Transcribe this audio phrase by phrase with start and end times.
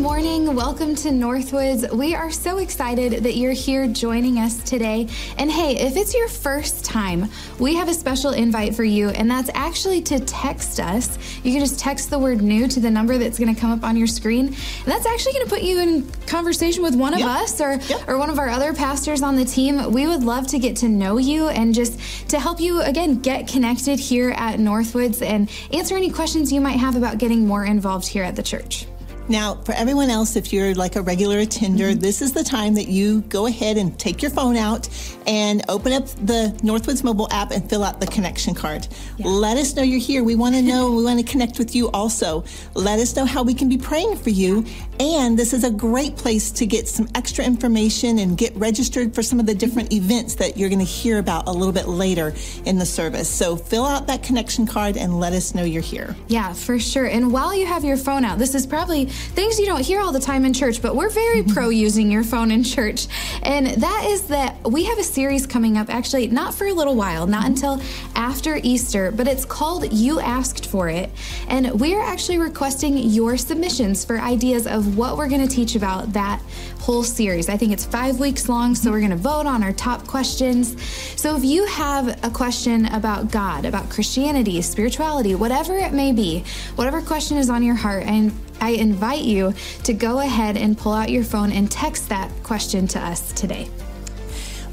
[0.00, 0.54] morning.
[0.54, 1.90] Welcome to Northwoods.
[1.92, 5.08] We are so excited that you're here joining us today.
[5.38, 7.28] And hey, if it's your first time,
[7.58, 11.18] we have a special invite for you, and that's actually to text us.
[11.44, 13.84] You can just text the word new to the number that's going to come up
[13.84, 14.48] on your screen.
[14.48, 17.28] And that's actually going to put you in conversation with one of Yep.
[17.28, 18.08] us or, Yep.
[18.08, 19.92] or one of our other pastors on the team.
[19.92, 21.98] We would love to get to know you and just
[22.28, 26.78] to help you, again, get connected here at Northwoods and answer any questions you might
[26.78, 28.86] have about getting more involved here at the church.
[29.28, 32.00] Now, for everyone else, if you're like a regular attender, Mm-hmm.
[32.00, 34.88] this is the time that you go ahead and take your phone out
[35.26, 38.86] and open up the Northwoods mobile app and fill out the connection card.
[39.18, 40.22] Let us know you're here.
[40.22, 42.44] We want to know, we want to connect with you also.
[42.74, 44.64] Let us know how we can be praying for you.
[45.00, 49.22] And this is a great place to get some extra information and get registered for
[49.22, 52.32] some of the different events that you're going to hear about a little bit later
[52.64, 53.28] in the service.
[53.28, 56.14] So fill out that connection card and let us know you're here.
[56.28, 57.06] Yeah, for sure.
[57.06, 60.12] And while you have your phone out, this is probably things you don't hear all
[60.12, 61.52] the time in church, but we're very mm-hmm.
[61.52, 63.06] pro using your phone in church.
[63.42, 66.94] And that is that we have a series coming up, actually, not for a little
[66.94, 67.54] while, not mm-hmm.
[67.54, 67.82] until
[68.14, 71.10] after Easter, but it's called You Asked for It.
[71.48, 75.74] And we are actually requesting your submissions for ideas of what we're going to teach
[75.76, 76.40] about that
[76.80, 77.48] whole series.
[77.48, 80.80] I think it's five weeks long, so we're going to vote on our top questions.
[81.20, 86.44] So if you have a question about God, about Christianity, spirituality, whatever it may be,
[86.76, 90.92] whatever question is on your heart, and I invite you to go ahead and pull
[90.92, 93.68] out your phone and text that question to us today.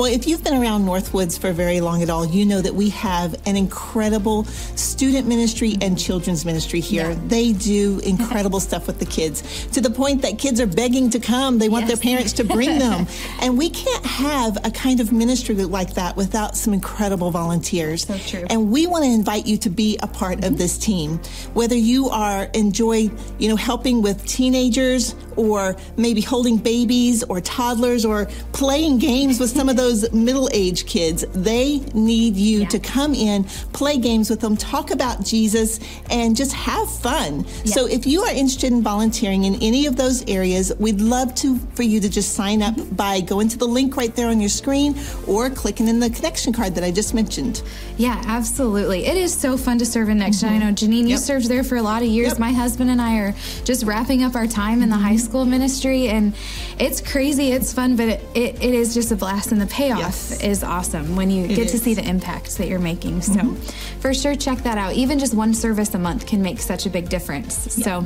[0.02, 2.90] Well, if you've been around Northwoods for very long at all, you know that we
[2.90, 7.12] have an incredible student ministry and children's ministry here.
[7.12, 7.20] Yeah.
[7.28, 11.20] They do incredible stuff with the kids to the point that kids are begging to
[11.20, 11.60] come.
[11.60, 12.00] They want Yes.
[12.00, 13.06] their parents to bring them.
[13.44, 18.08] and we can't have a kind of ministry like that without some incredible volunteers.
[18.08, 18.48] So true.
[18.50, 20.56] And we want to invite you to be a part of mm-hmm.
[20.56, 21.20] this team.
[21.54, 28.04] Whether you are enjoy, you know, helping with teenagers or maybe holding babies or toddlers
[28.04, 32.68] or playing games with some of those middle-aged kids, they need you Yeah.
[32.69, 35.79] to come in, play games with them, talk about Jesus
[36.09, 37.46] and just have fun.
[37.66, 41.59] So if you are interested in volunteering in any of those areas, we'd love to
[41.75, 42.96] for you to just sign up mm-hmm.
[42.96, 44.96] by going to the link right there on your screen
[45.28, 47.62] or clicking in the connection card that I just mentioned.
[47.97, 49.06] Yeah, absolutely.
[49.06, 50.50] It is so fun to serve in Next Gen.
[50.50, 50.68] I mm-hmm.
[50.68, 51.19] know, Janine, you Yep.
[51.19, 52.30] served there for a lot of years.
[52.30, 52.40] Yep.
[52.40, 55.18] My husband and I are just wrapping up our time in the high mm-hmm.
[55.18, 56.34] school ministry, and
[56.80, 57.51] it's crazy.
[57.51, 60.44] It's fun, but it, it, it is just a blast, in the payoff Yes.
[60.44, 63.22] is awesome when you get to see the impact that you're making.
[63.22, 64.00] So, mm-hmm.
[64.00, 64.94] for sure, check that out.
[64.94, 67.74] Even just one service a month can make such a big difference.
[67.74, 68.02] So,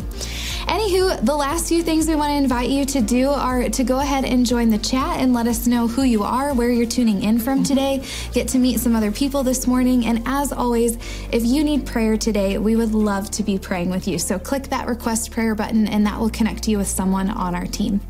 [0.68, 4.00] anywho, the last few things we want to invite you to do are to go
[4.00, 7.24] ahead and join the chat and let us know who you are, where you're tuning
[7.24, 7.76] in from mm-hmm.
[7.76, 10.06] today, get to meet some other people this morning.
[10.06, 10.98] And as always,
[11.32, 14.20] if you need prayer today, we would love to be praying with you.
[14.20, 17.66] So, click that request prayer button, and that will connect you with someone on our
[17.66, 18.02] team.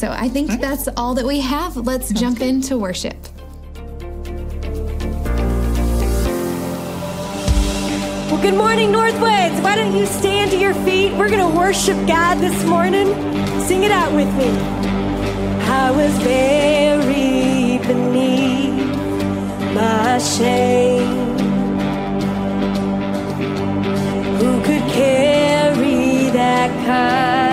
[0.00, 1.76] So, I think that's all that we have.
[1.76, 3.18] Let's jump into worship.
[8.30, 9.62] Well, good morning, Northwoods.
[9.62, 11.12] Why don't you stand to your feet?
[11.18, 13.08] We're going to worship God this morning.
[13.60, 14.48] Sing it out with me.
[15.68, 18.94] I was buried beneath
[19.74, 21.36] my shame.
[24.38, 27.49] Who could carry that kind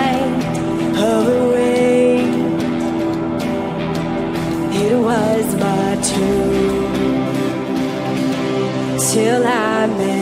[8.98, 10.17] till I met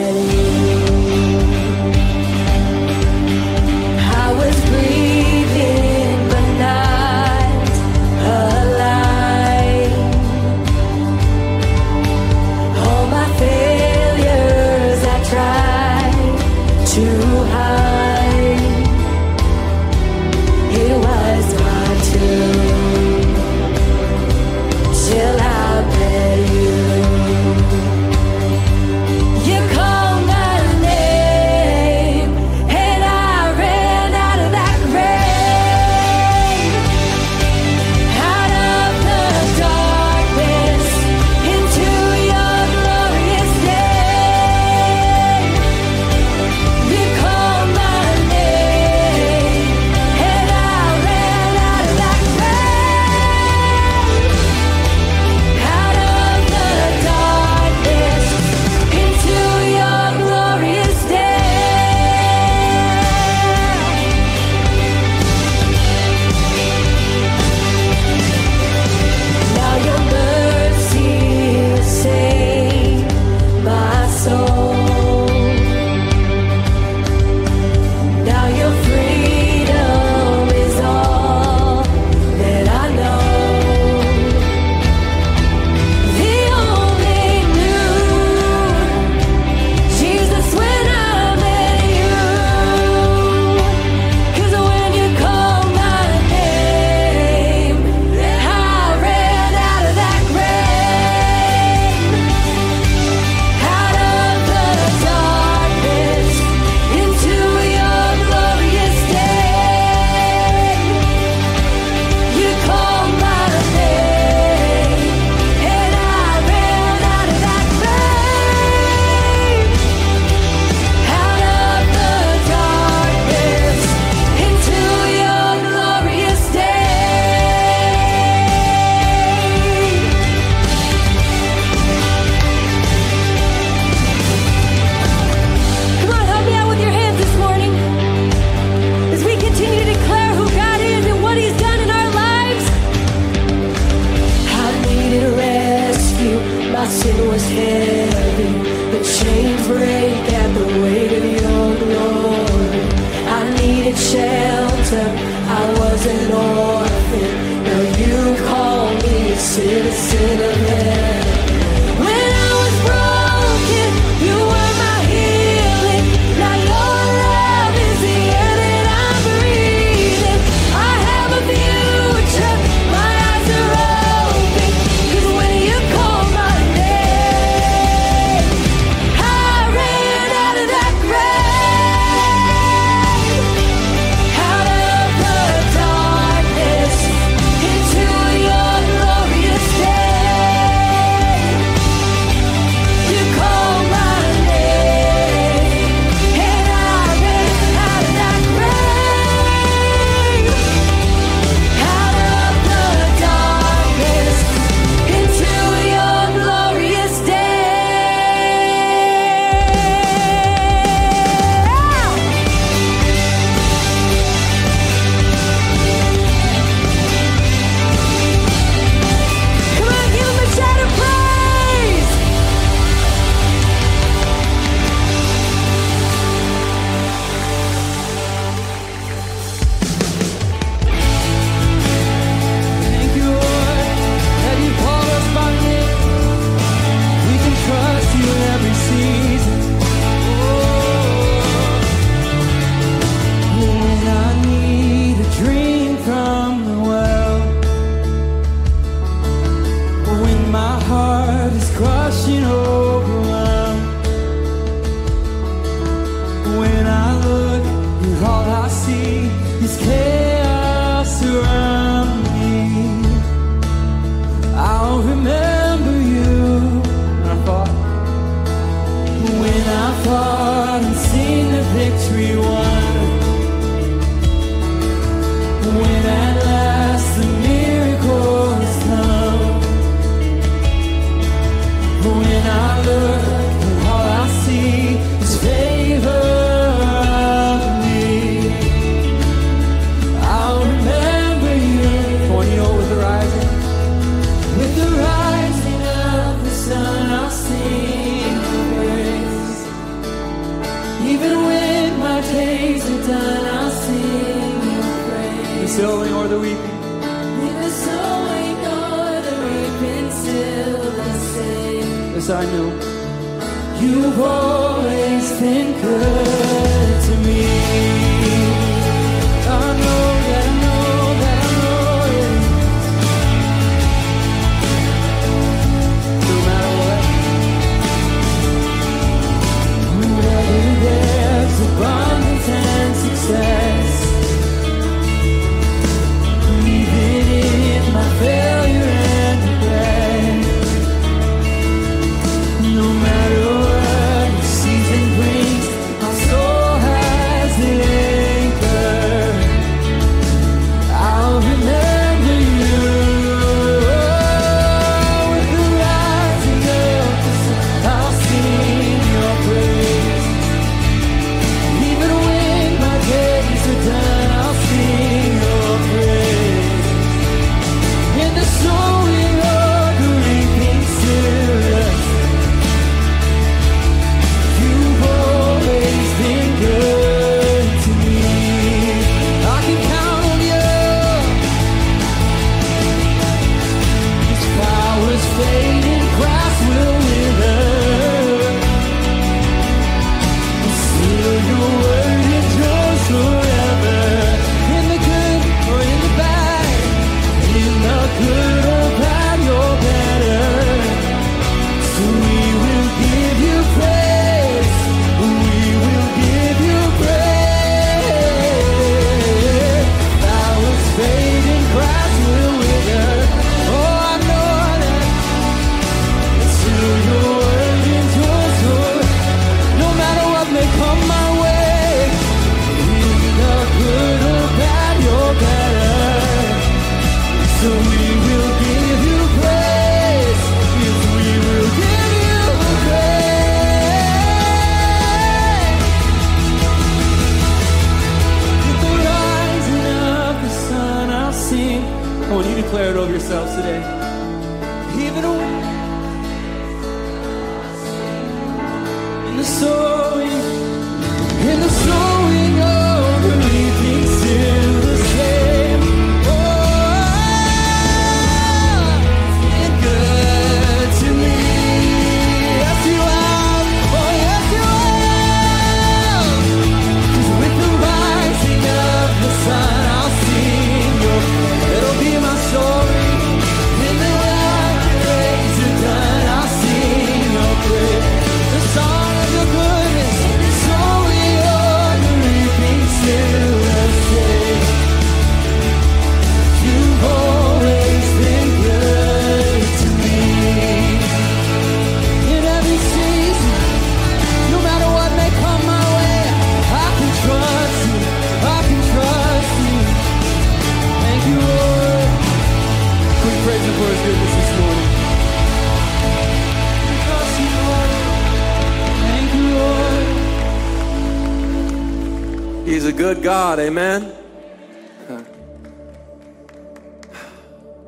[513.56, 513.62] God.
[513.62, 514.12] Amen.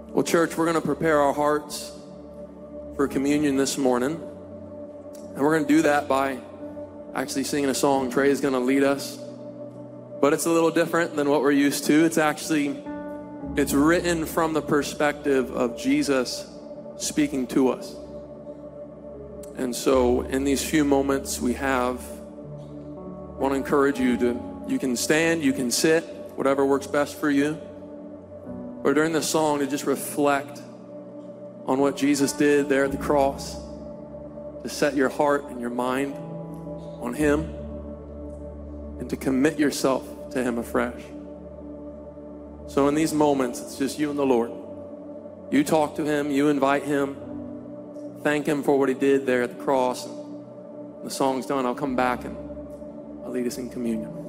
[0.09, 1.93] Well, church, we're going to prepare our hearts
[2.97, 4.13] for communion this morning.
[4.13, 6.39] And we're going to do that by
[7.15, 8.11] actually singing a song.
[8.11, 9.19] Trey is going to lead us.
[10.23, 12.05] But it's a little different than what we're used to.
[12.05, 12.83] It's actually
[13.55, 16.51] it's written from the perspective of Jesus
[16.97, 17.95] speaking to us.
[19.59, 24.79] And so in these few moments we have I want to encourage you to you
[24.79, 26.05] can stand, you can sit,
[26.37, 27.59] whatever works best for you.
[28.85, 30.61] Or during the song to just reflect
[31.67, 33.57] on what Jesus did there at the cross,
[34.63, 37.41] to set your heart and your mind on Him,
[39.01, 41.03] and to commit yourself to Him afresh.
[42.69, 44.53] So, in these moments, it's just you and the Lord.
[45.51, 47.17] You talk to Him, you invite Him,
[48.23, 50.07] thank Him for what He did there at the cross.
[50.07, 52.37] When the song's done, I'll come back and
[53.25, 54.28] I'll lead us in communion.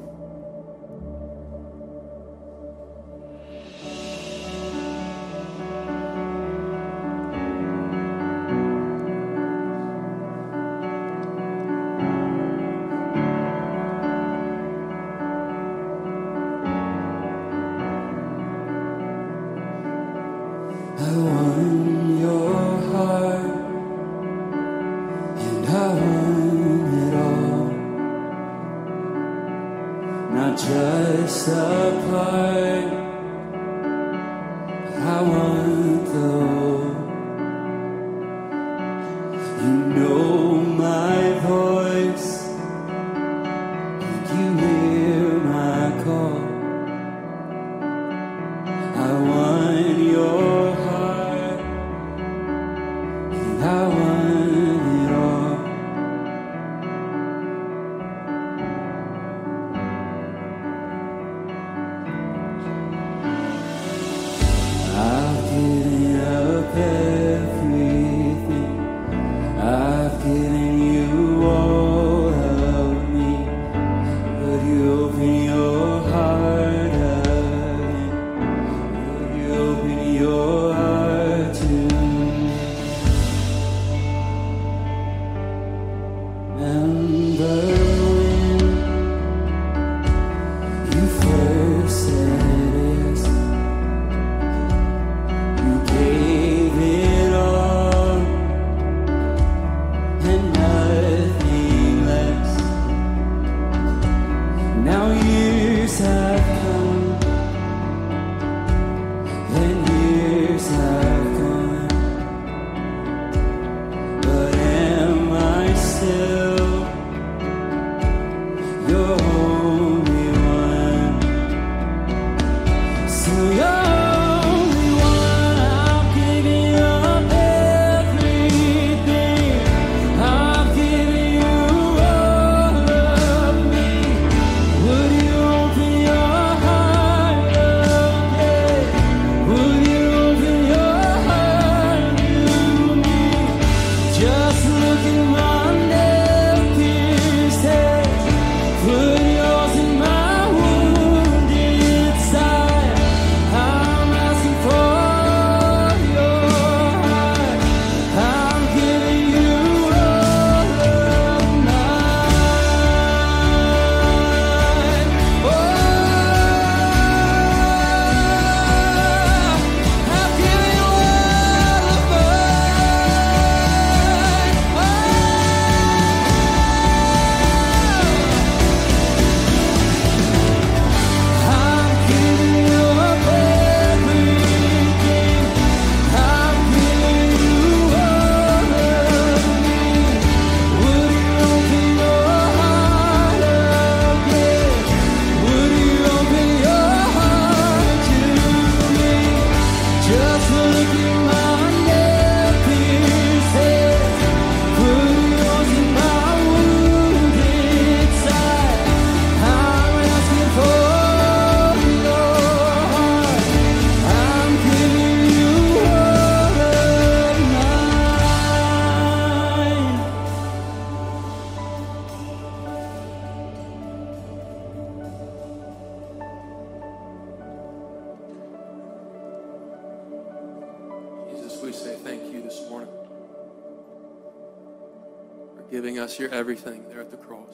[236.40, 237.54] Everything there at the cross.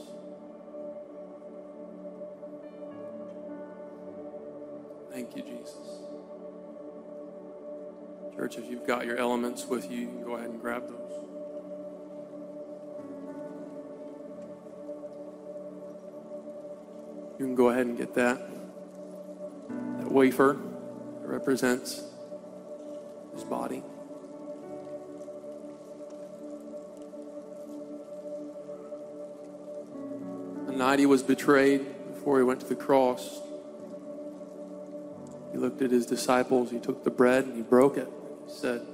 [5.12, 6.04] Thank you, Jesus.
[8.36, 11.13] Church, if you've got your elements with you, you go ahead and grab those.
[17.39, 18.38] You can go ahead and get that.
[19.98, 20.60] That wafer
[21.21, 22.04] that represents
[23.34, 23.82] his body.
[30.76, 33.42] Night he was betrayed before he went to the cross,
[35.52, 38.10] he looked at his disciples, he took the bread and he broke it.
[38.46, 38.86] He said,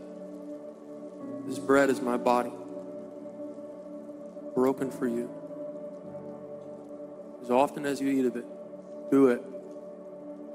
[1.46, 2.52] This bread is my body,
[4.54, 5.30] broken for you.
[7.41, 8.46] As often as you eat of it,
[9.10, 9.41] do it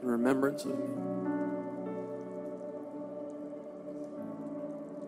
[0.02, 0.86] in remembrance of me.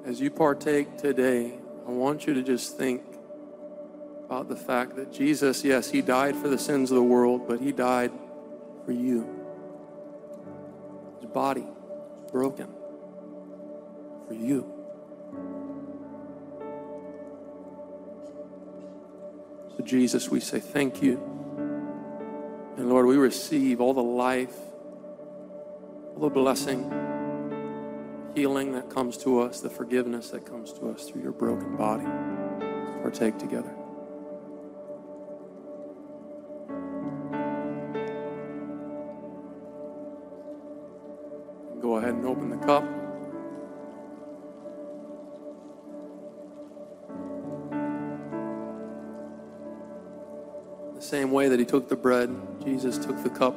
[0.05, 3.03] As you partake today, I want you to just think
[4.29, 7.61] about the fact that Jesus, yes, he died for the sins of the world, but
[7.61, 8.13] he died
[8.85, 9.27] for you.
[11.19, 11.67] His body
[12.31, 12.69] broken
[14.27, 14.71] for you.
[19.79, 21.15] So, Jesus, we say thank you.
[22.77, 24.55] And Lord, we receive all the life,
[26.15, 26.85] all the blessing,
[28.35, 32.05] healing that comes to us, the forgiveness that comes to us through your broken body.
[33.03, 33.78] Partake together.
[42.09, 42.85] Ahead and open the cup.
[50.95, 53.57] The same way that he took the bread, Jesus took the cup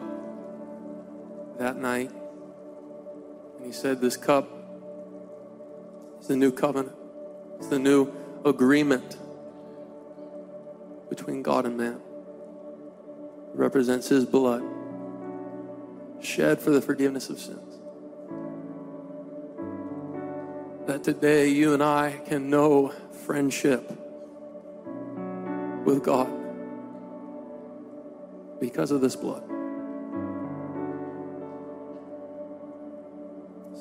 [1.58, 2.12] that night.
[3.58, 4.50] And he said, This cup
[6.20, 6.96] is the new covenant,
[7.58, 8.12] it's the new
[8.46, 9.18] agreement
[11.10, 12.02] between God and man.
[13.54, 14.64] It represents his blood
[16.22, 17.81] shed for the forgiveness of sins.
[20.92, 22.90] That today you and I can know
[23.26, 23.90] friendship
[25.86, 26.30] with God
[28.60, 29.42] because of this blood.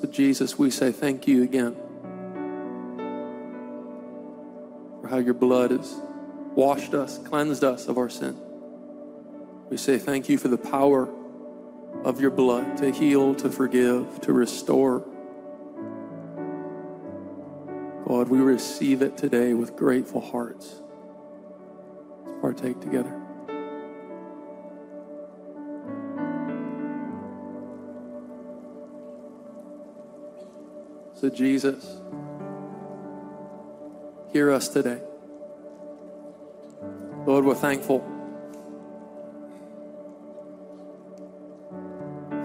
[0.01, 1.75] So, Jesus, we say thank you again
[5.01, 5.93] for how your blood has
[6.55, 8.37] washed us, cleansed us of our sin.
[9.69, 11.09] We say thank you for the power
[12.05, 15.05] of your blood to heal, to forgive, to restore.
[18.21, 20.83] God, we receive it today with grateful hearts.
[22.27, 23.19] Let's partake together.
[31.15, 31.99] So, Jesus,
[34.35, 35.01] hear us today.
[37.25, 38.01] Lord, we're thankful.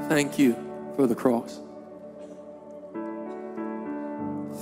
[0.07, 0.55] Thank you
[0.95, 1.59] for the cross.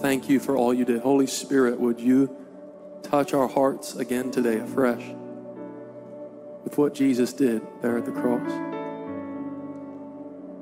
[0.04, 1.00] Thank you for all you did.
[1.00, 2.36] Holy Spirit, would you
[3.04, 5.02] touch our hearts again today afresh
[6.66, 8.52] with what Jesus did there at the cross?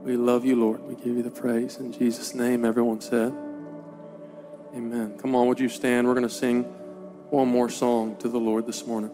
[0.03, 0.83] We love you, Lord.
[0.83, 1.77] We give you the praise.
[1.77, 3.33] In Jesus' name, everyone said,
[4.75, 5.17] Amen.
[5.17, 6.05] Come on, would you stand?
[6.05, 6.61] We're going to sing
[7.31, 9.09] one more song to the Lord this morning.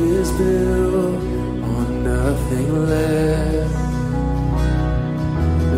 [0.00, 1.16] Is built
[1.62, 3.72] on nothing less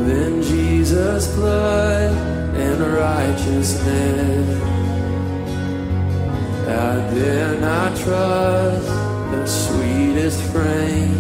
[0.07, 2.13] than Jesus' blood
[2.57, 4.63] and righteousness.
[6.69, 8.89] I dare not trust
[9.33, 11.19] the sweetest frame,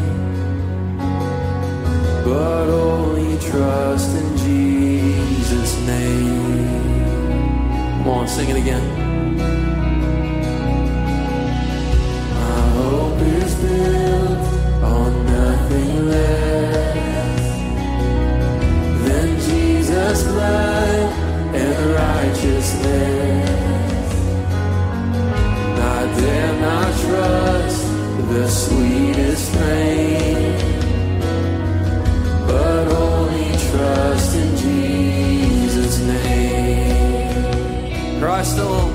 [2.24, 6.42] but only trust in Jesus' name.
[7.98, 9.61] Come on, sing it again.
[38.56, 38.91] Name.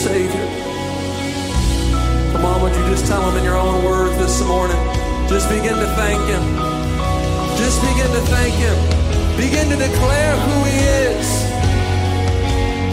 [0.00, 0.48] Savior.
[2.32, 4.80] Come on, would you just tell him in your own words this morning?
[5.28, 6.42] Just begin to thank him.
[7.58, 8.76] Just begin to thank him.
[9.36, 11.26] Begin to declare who he is.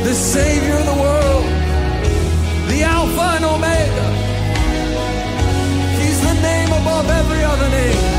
[0.04, 1.46] The Savior of the world.
[2.68, 4.08] The Alpha and Omega.
[6.02, 8.17] He's the name above every other name.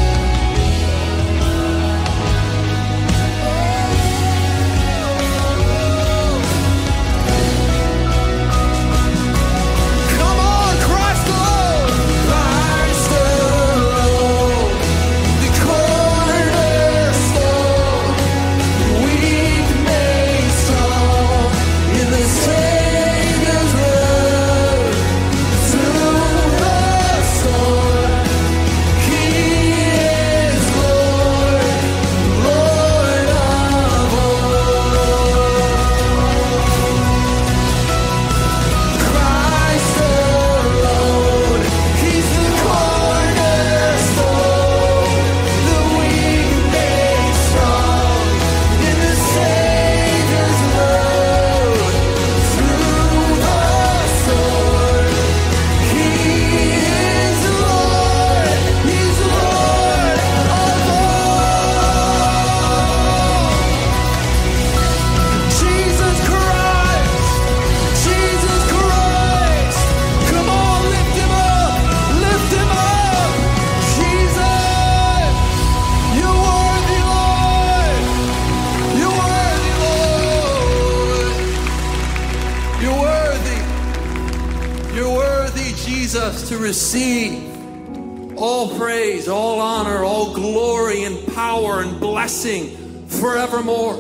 [86.69, 93.97] Receive all praise, all honor, all glory and power and blessing forevermore.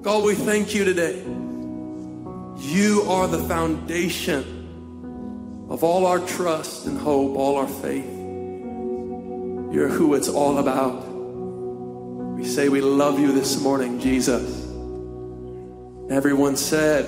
[0.00, 1.22] God, we thank you today.
[2.60, 4.56] You are the foundation
[5.68, 8.10] of all our trust and hope, all our faith.
[9.74, 11.06] You're who it's all about.
[12.38, 14.64] We say we love you this morning, Jesus.
[16.10, 17.04] Everyone said,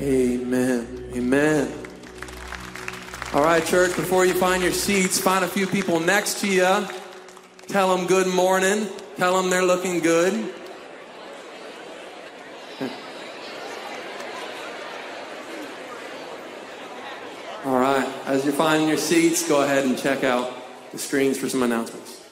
[0.00, 1.12] Amen.
[1.14, 1.83] Amen.
[3.34, 6.86] All right, church, before you find your seats, find a few people next to you.
[7.66, 8.86] Tell them good morning.
[9.16, 10.54] Tell them they're looking good.
[17.64, 20.52] All right, as you're finding your seats, go ahead and check out
[20.92, 22.23] the screens for some announcements.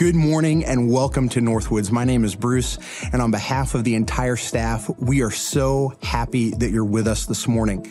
[0.00, 1.92] Good morning and welcome to Northwoods.
[1.92, 2.78] My name is Bruce,
[3.12, 7.26] and on behalf of the entire staff, we are so happy that you're with us
[7.26, 7.86] this morning.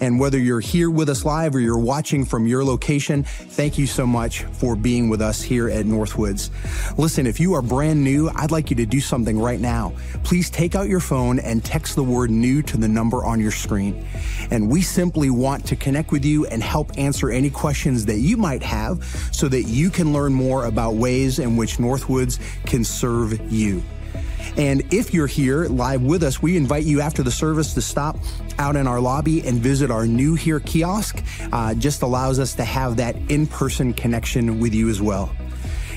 [0.00, 3.86] And whether you're here with us live or you're watching from your location, thank you
[3.86, 6.50] so much for being with us here at Northwoods.
[6.98, 9.92] Listen, if you are brand new, I'd like you to do something right now.
[10.24, 13.52] Please take out your phone and text the word new to the number on your
[13.52, 14.04] screen.
[14.50, 18.36] And we simply want to connect with you and help answer any questions that you
[18.36, 23.52] might have so that you can learn more about ways in which Northwoods can serve
[23.52, 23.82] you.
[24.56, 28.18] And if you're here live with us, we invite you after the service to stop
[28.58, 31.22] out in our lobby and visit our new here kiosk.
[31.52, 35.34] Uh, just allows us to have that in person connection with you as well.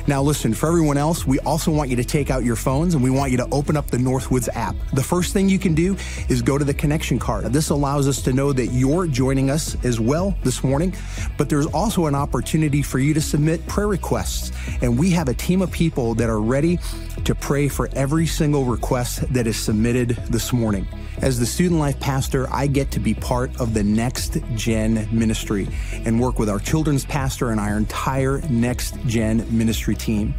[0.07, 3.03] Now, listen, for everyone else, we also want you to take out your phones and
[3.03, 4.75] we want you to open up the Northwoods app.
[4.93, 5.97] The first thing you can do
[6.29, 7.45] is go to the connection card.
[7.45, 10.93] This allows us to know that you're joining us as well this morning,
[11.39, 14.51] but there's also an opportunity for you to submit prayer requests.
[14.83, 16.77] And we have a team of people that are ready
[17.23, 20.87] to pray for every single request that is submitted this morning.
[21.21, 25.67] As the student life pastor, I get to be part of the Next Gen ministry
[25.91, 30.33] and work with our children's pastor and our entire Next Gen ministry team.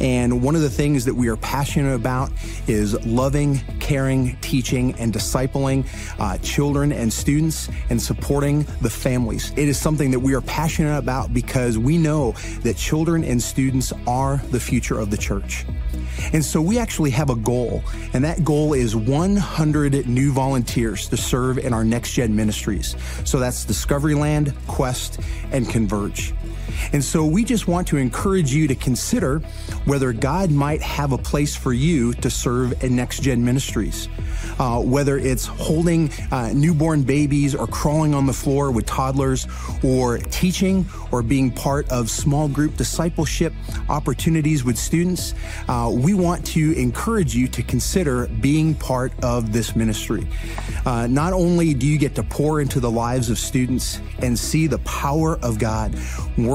[0.00, 2.30] And one of the things that we are passionate about
[2.66, 5.86] is loving, caring, teaching, and discipling
[6.18, 9.52] uh, children and students and supporting the families.
[9.56, 13.92] It is something that we are passionate about because we know that children and students
[14.06, 15.66] are the future of the church.
[16.32, 21.16] And so we actually have a goal, and that goal is 100 new volunteers to
[21.16, 22.96] serve in our next gen ministries.
[23.24, 25.20] So that's Discoveryland, Quest,
[25.52, 26.34] and Converge.
[26.92, 29.40] And so we just want to encourage you to consider
[29.84, 34.08] whether God might have a place for you to serve in next gen ministries.
[34.58, 39.46] Uh, whether it's holding uh, newborn babies or crawling on the floor with toddlers
[39.82, 43.52] or teaching or being part of small group discipleship
[43.88, 45.34] opportunities with students,
[45.68, 50.26] uh, we want to encourage you to consider being part of this ministry.
[50.84, 54.66] Uh, not only do you get to pour into the lives of students and see
[54.66, 55.94] the power of God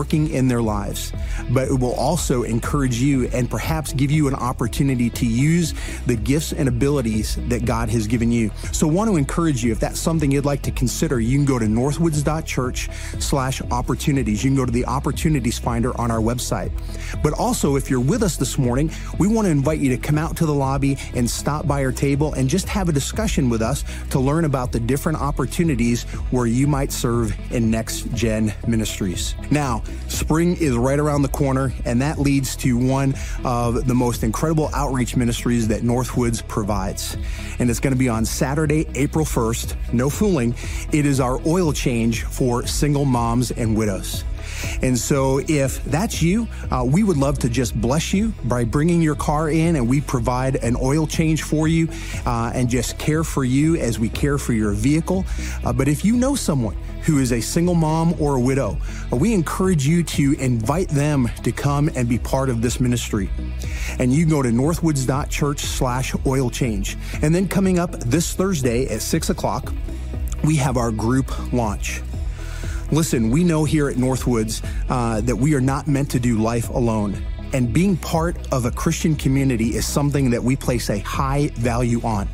[0.01, 1.13] working in their lives,
[1.51, 5.75] but it will also encourage you and perhaps give you an opportunity to use
[6.07, 8.49] the gifts and abilities that God has given you.
[8.71, 11.45] So I want to encourage you, if that's something you'd like to consider, you can
[11.45, 14.43] go to northwoods.church slash opportunities.
[14.43, 16.71] You can go to the opportunities finder on our website.
[17.21, 20.17] But also, if you're with us this morning, we want to invite you to come
[20.17, 23.61] out to the lobby and stop by our table and just have a discussion with
[23.61, 29.35] us to learn about the different opportunities where you might serve in next gen ministries.
[29.51, 34.23] Now, spring is right around the corner, and that leads to one of the most
[34.23, 37.17] incredible outreach ministries that Northwoods provides.
[37.59, 39.93] And it's going to be on Saturday, April 1st.
[39.93, 40.55] No fooling.
[40.91, 44.23] It is our oil change for single moms and widows.
[44.81, 49.01] And so, if that's you, uh, we would love to just bless you by bringing
[49.01, 51.87] your car in and we provide an oil change for you
[52.25, 55.25] uh, and just care for you as we care for your vehicle.
[55.63, 58.77] Uh, but if you know someone who is a single mom or a widow,
[59.11, 63.29] uh, we encourage you to invite them to come and be part of this ministry.
[63.99, 66.97] And you go to northwoods.church slash oil change.
[67.21, 69.73] And then coming up this Thursday at six o'clock,
[70.43, 72.01] we have our group launch.
[72.91, 76.67] Listen, we know here at Northwoods uh, that we are not meant to do life
[76.69, 77.25] alone.
[77.53, 82.01] And being part of a Christian community is something that we place a high value
[82.01, 82.27] on.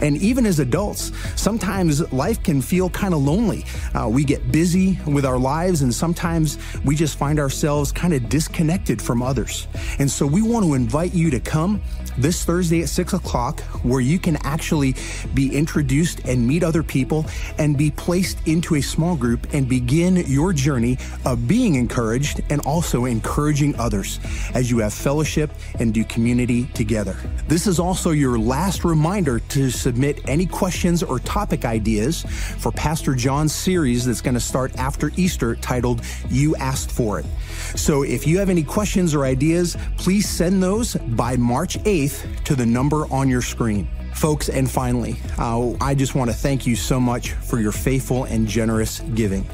[0.00, 3.64] And even as adults, sometimes life can feel kind of lonely.
[3.94, 8.28] Uh, we get busy with our lives, and sometimes we just find ourselves kind of
[8.28, 9.68] disconnected from others.
[9.98, 11.80] And so we want to invite you to come
[12.18, 14.94] this Thursday at 6 o'clock, where you can actually
[15.34, 17.26] be introduced and meet other people
[17.58, 22.60] and be placed into a small group and begin your journey of being encouraged and
[22.62, 24.20] also encouraging others
[24.54, 27.16] as you have fellowship and do community together.
[27.48, 32.22] This is also your last reminder to submit any questions or topic ideas
[32.58, 37.26] for Pastor John's series that's going to start after Easter titled You Asked For It.
[37.74, 42.54] So if you have any questions or ideas, please send those by March 8th to
[42.54, 43.88] the number on your screen.
[44.14, 48.24] Folks, and finally, uh, I just want to thank you so much for your faithful
[48.24, 49.46] and generous giving.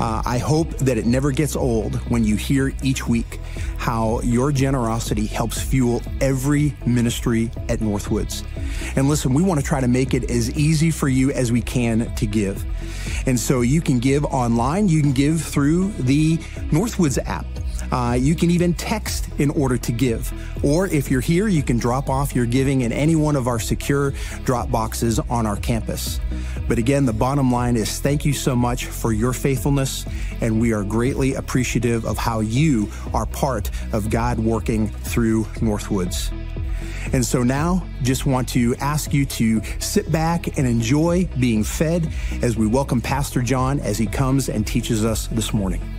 [0.00, 3.40] Uh, I hope that it never gets old when you hear each week
[3.76, 8.44] how your generosity helps fuel every ministry at Northwoods.
[8.96, 11.60] And listen, we want to try to make it as easy for you as we
[11.62, 12.64] can to give.
[13.26, 16.38] And so you can give online, you can give through the
[16.70, 17.46] Northwoods app.
[17.92, 20.32] Uh, you can even text in order to give.
[20.64, 23.58] Or if you're here, you can drop off your giving in any one of our
[23.58, 24.12] secure
[24.44, 26.20] drop boxes on our campus.
[26.68, 30.04] But again, the bottom line is thank you so much for your faithfulness,
[30.40, 36.32] and we are greatly appreciative of how you are part of God working through Northwoods.
[37.12, 42.12] And so now, just want to ask you to sit back and enjoy being fed
[42.42, 45.93] as we welcome Pastor John as he comes and teaches us this morning.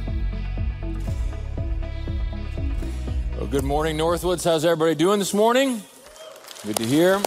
[3.38, 4.46] Well, good morning, Northwoods.
[4.46, 5.84] How's everybody doing this morning?
[6.66, 7.22] Good to hear.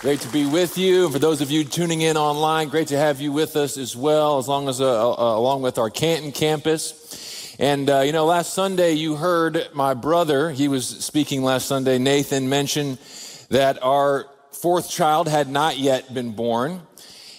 [0.00, 1.04] Great to be with you.
[1.04, 3.94] And for those of you tuning in online, great to have you with us as
[3.94, 7.54] well, as long as uh, uh, along with our Canton campus.
[7.58, 10.50] And uh, you know, last Sunday you heard my brother.
[10.50, 11.98] He was speaking last Sunday.
[11.98, 12.96] Nathan mentioned
[13.50, 16.80] that our fourth child had not yet been born.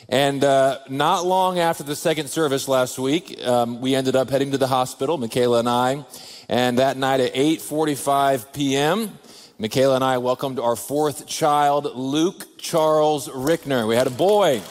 [0.07, 4.51] And uh, not long after the second service last week, um, we ended up heading
[4.51, 6.05] to the hospital, Michaela and I.
[6.47, 9.17] And that night at 8:45 p.m.,
[9.57, 13.87] Michaela and I welcomed our fourth child, Luke Charles Rychener.
[13.87, 14.61] We had a boy.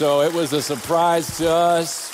[0.00, 2.08] So it was a surprise to us.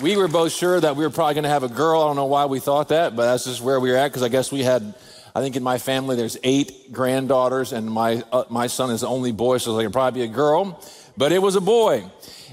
[0.00, 2.02] We were both sure that we were probably going to have a girl.
[2.02, 4.22] I don't know why we thought that, but that's just where we were at because
[4.22, 4.94] I guess we had,
[5.34, 9.08] I think in my family there's eight granddaughters and my, uh, my son is the
[9.08, 10.80] only boy, so it could probably be a girl.
[11.16, 12.04] But it was a boy.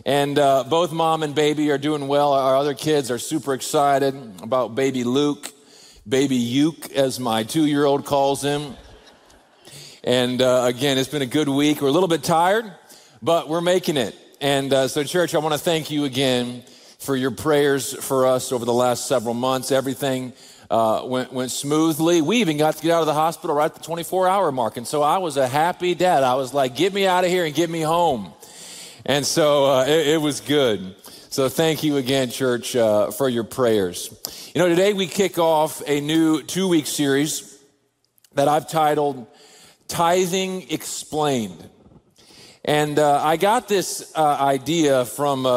[0.06, 2.34] And uh, both mom and baby are doing well.
[2.34, 5.54] Our other kids are super excited about baby Luke,
[6.10, 8.76] baby Uke, as my two year old calls him.
[10.04, 11.82] And uh, again, it's been a good week.
[11.82, 12.72] We're a little bit tired,
[13.22, 14.16] but we're making it.
[14.40, 16.64] And uh, so, church, I want to thank you again
[16.98, 19.72] for your prayers for us over the last several months.
[19.72, 20.34] Everything
[20.72, 22.24] uh, went, went smoothly.
[22.24, 24.78] We even got to get out of the hospital right at the 24 hour mark.
[24.78, 26.24] And so I was a happy dad.
[26.24, 28.34] I was like, get me out of here and get me home.
[29.12, 30.96] And so uh, it, it, was good.
[31.32, 34.10] So thank you again, church, uh, for your prayers.
[34.56, 37.60] You know, today we kick off a new two week series
[38.36, 39.28] that I've titled
[39.90, 41.70] Tithing Explained.
[42.64, 45.50] And uh, I got this uh, idea from a,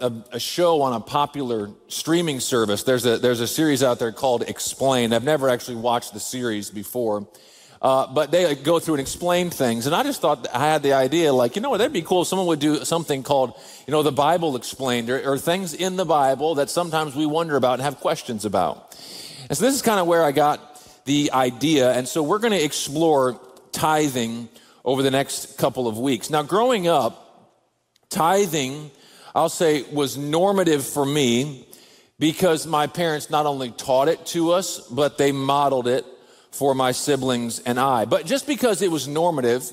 [0.00, 2.84] a, a, show on a popular streaming service.
[2.84, 5.12] There's a, there's a series out there called Explained.
[5.12, 7.26] I've never actually watched the series before.
[7.82, 9.86] Uh, but they go through and explain things.
[9.86, 12.22] And I just thought I had the idea, like, you know what, that'd be cool
[12.22, 13.54] if someone would do something called,
[13.88, 17.56] you know, the Bible explained or, or things in the Bible that sometimes we wonder
[17.56, 18.96] about and have questions about.
[19.48, 20.60] And so this is kind of where I got
[21.06, 21.92] the idea.
[21.92, 23.40] And so we're going to explore
[23.72, 24.48] tithing
[24.84, 26.30] over the next couple of weeks.
[26.30, 27.58] Now, growing up,
[28.10, 28.92] tithing,
[29.34, 31.66] I'll say, was normative for me
[32.20, 36.06] because my parents not only taught it to us, but they modeled it
[36.52, 38.04] for my siblings and I.
[38.04, 39.70] But just because it was normative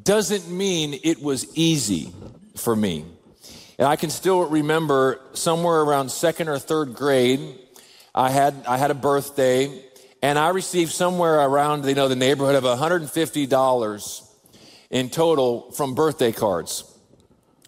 [0.00, 2.12] doesn't mean it was easy
[2.56, 3.04] for me.
[3.78, 7.40] And I can still remember somewhere around second or third grade,
[8.14, 9.84] I had, I had a birthday
[10.22, 14.28] and I received somewhere around, you know, the neighborhood of $150
[14.90, 16.84] in total from birthday cards.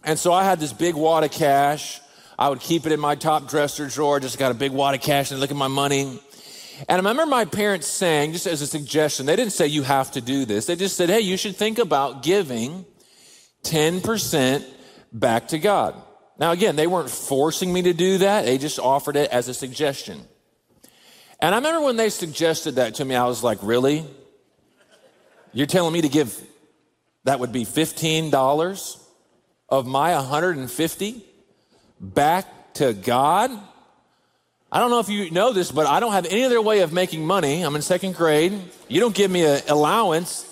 [0.02, 2.00] And so I had this big wad of cash.
[2.38, 5.02] I would keep it in my top dresser drawer, just got a big wad of
[5.02, 6.20] cash and look at my money.
[6.88, 10.10] And I remember my parents saying, just as a suggestion, they didn't say you have
[10.12, 10.66] to do this.
[10.66, 12.84] They just said, hey, you should think about giving
[13.64, 14.64] 10%
[15.12, 15.94] back to God.
[16.38, 19.54] Now, again, they weren't forcing me to do that, they just offered it as a
[19.54, 20.22] suggestion.
[21.38, 24.04] And I remember when they suggested that to me, I was like, really?
[25.52, 26.38] You're telling me to give
[27.24, 29.00] that would be $15
[29.68, 31.24] of my 150
[32.00, 33.50] back to God?
[34.72, 36.92] I don't know if you know this, but I don't have any other way of
[36.92, 37.62] making money.
[37.62, 38.52] I'm in second grade.
[38.86, 40.46] You don't give me an allowance.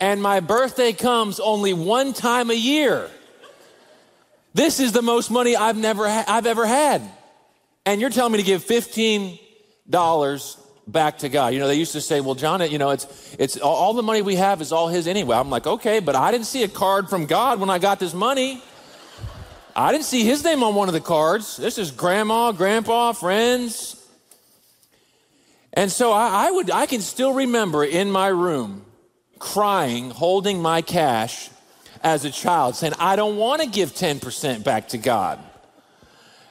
[0.00, 3.08] and my birthday comes only one time a year.
[4.54, 7.02] This is the most money I've never ha- I've ever had.
[7.86, 10.56] And you're telling me to give $15
[10.88, 11.54] back to God.
[11.54, 14.20] You know, they used to say, well, John, you know, it's, it's all the money
[14.22, 15.36] we have is all his anyway.
[15.36, 18.14] I'm like, okay, but I didn't see a card from God when I got this
[18.14, 18.62] money.
[19.76, 21.56] I didn't see his name on one of the cards.
[21.56, 24.00] This is grandma, grandpa, friends.
[25.72, 28.84] And so I, I would, I can still remember in my room
[29.40, 31.50] crying, holding my cash
[32.02, 35.40] as a child, saying, I don't want to give 10% back to God.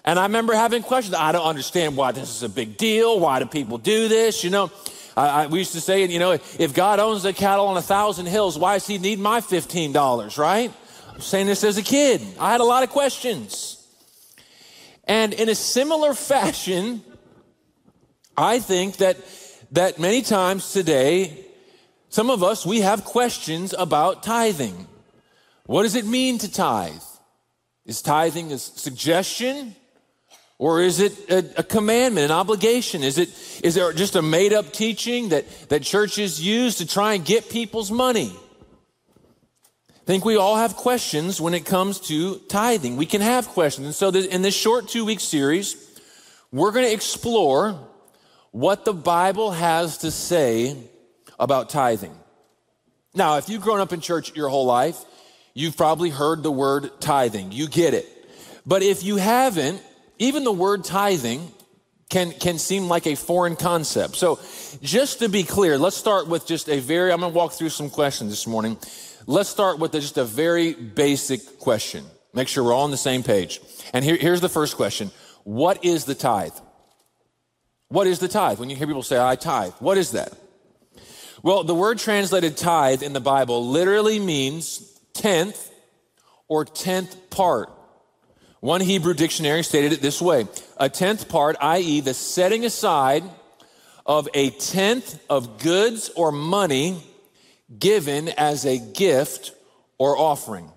[0.04, 1.16] And I remember having questions.
[1.16, 3.20] I don't understand why this is a big deal.
[3.22, 4.44] Why do people do this?
[4.44, 4.72] You know,
[5.16, 7.82] I, I, we used to say, you know, if God owns the cattle on a
[7.82, 10.74] thousand hills, why does he need my $15, right?
[11.14, 12.22] I'm saying this as a kid.
[12.40, 13.86] I had a lot of questions.
[15.04, 17.04] And in a similar fashion,
[18.36, 19.18] I think that,
[19.72, 21.46] that many times today,
[22.10, 24.88] some of us, we have questions about tithing.
[25.66, 26.94] What does it mean to tithe?
[27.86, 29.76] Is tithing a suggestion?
[30.58, 33.04] Or is it a, a, commandment, an obligation?
[33.04, 33.30] Is it
[33.64, 37.50] is there just a made up teaching that, that churches use to try and get
[37.50, 38.34] people's money?
[40.04, 42.98] I think we all have questions when it comes to tithing.
[42.98, 43.88] We can have questions.
[43.88, 45.78] And so in this short two week series,
[46.52, 47.80] we're going to explore
[48.52, 50.76] what the Bible has to say
[51.40, 52.14] about tithing.
[53.16, 54.98] Now, if you've grown up in church your whole life,
[55.54, 57.54] you've probably heard the word tithing.
[57.54, 58.06] You get it.
[58.66, 59.82] But if you haven't,
[60.20, 61.50] even the word tithing
[62.10, 64.18] can, can seem like a foreign concept.
[64.18, 64.38] So,
[64.82, 67.70] just to be clear, let's start with just a very, I'm going to walk through
[67.70, 68.78] some questions this morning.
[69.26, 72.06] Let's start with just a very basic question.
[72.34, 73.62] Make sure we're all on the same page.
[73.94, 75.12] And here, here's the first question
[75.44, 76.54] What is the tithe?
[77.88, 78.60] What is the tithe?
[78.60, 80.34] When you hear people say, I tithe, what is that?
[81.42, 85.72] Well, the word translated tithe in the Bible literally means tenth
[86.48, 87.70] or tenth part.
[88.60, 90.48] One Hebrew dictionary stated it this way
[90.78, 93.24] a tenth part, i.e., the setting aside
[94.06, 97.02] of a tenth of goods or money
[97.80, 99.54] given as a gift
[99.98, 100.70] or offering.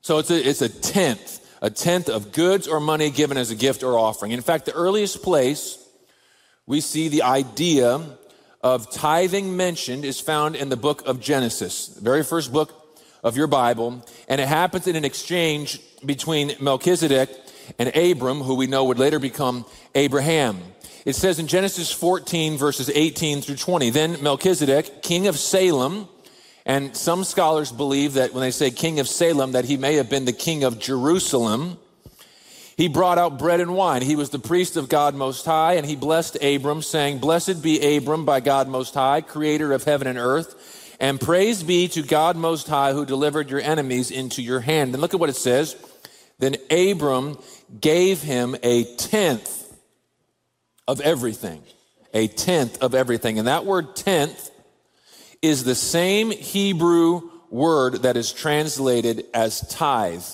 [0.00, 3.54] So it's a, it's a tenth a tenth of goods or money given as a
[3.56, 4.32] gift or offering.
[4.32, 5.84] In fact, the earliest place
[6.66, 8.00] we see the idea
[8.60, 12.74] of tithing mentioned is found in the book of Genesis, the very first book
[13.22, 17.30] of your Bible, and it happens in an exchange between Melchizedek
[17.78, 20.60] and Abram, who we know would later become Abraham.
[21.08, 26.06] It says in Genesis 14, verses 18 through 20, then Melchizedek, king of Salem,
[26.66, 30.10] and some scholars believe that when they say king of Salem, that he may have
[30.10, 31.78] been the king of Jerusalem.
[32.76, 34.02] He brought out bread and wine.
[34.02, 37.96] He was the priest of God Most High, and he blessed Abram, saying, Blessed be
[37.96, 42.36] Abram by God Most High, creator of heaven and earth, and praise be to God
[42.36, 44.92] Most High, who delivered your enemies into your hand.
[44.92, 45.74] And look at what it says.
[46.38, 47.38] Then Abram
[47.80, 49.57] gave him a tenth
[50.88, 51.62] of everything.
[52.14, 53.38] A tenth of everything.
[53.38, 54.50] And that word tenth
[55.42, 60.24] is the same Hebrew word that is translated as tithe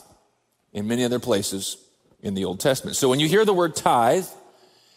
[0.73, 1.77] in many other places
[2.23, 2.97] in the Old Testament.
[2.97, 4.27] So when you hear the word tithe,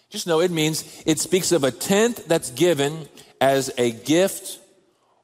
[0.09, 3.09] just know it means it speaks of a tenth that's given
[3.41, 4.59] as a gift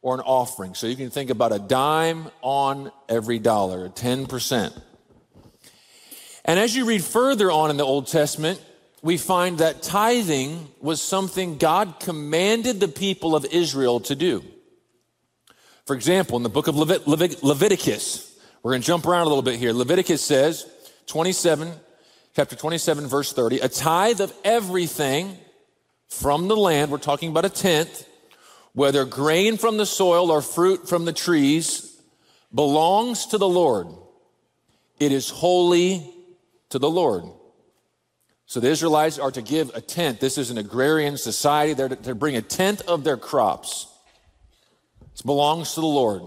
[0.02, 0.74] or an offering.
[0.74, 4.82] So you can think about a dime on every dollar, 10%.
[6.46, 8.62] And as you read further on in the Old Testament,
[9.04, 14.44] we find that tithing was something God commanded the people of Israel to do.
[15.86, 18.34] For example, in the book of Levit- Levit- Leviticus,
[18.64, 19.74] we're going to jump around a little bit here.
[19.74, 20.66] Leviticus says,
[21.08, 21.74] 27,
[22.34, 25.38] chapter 27, verse 30, a tithe of everything
[26.08, 28.08] from the land, we're talking about a tenth,
[28.72, 32.00] whether grain from the soil or fruit from the trees,
[32.56, 33.88] belongs to the Lord.
[34.98, 36.10] It is holy
[36.70, 37.26] to the Lord.
[38.54, 40.20] So the Israelites are to give a tenth.
[40.20, 41.74] This is an agrarian society.
[41.74, 43.88] They're to bring a tenth of their crops.
[45.02, 46.22] It belongs to the Lord.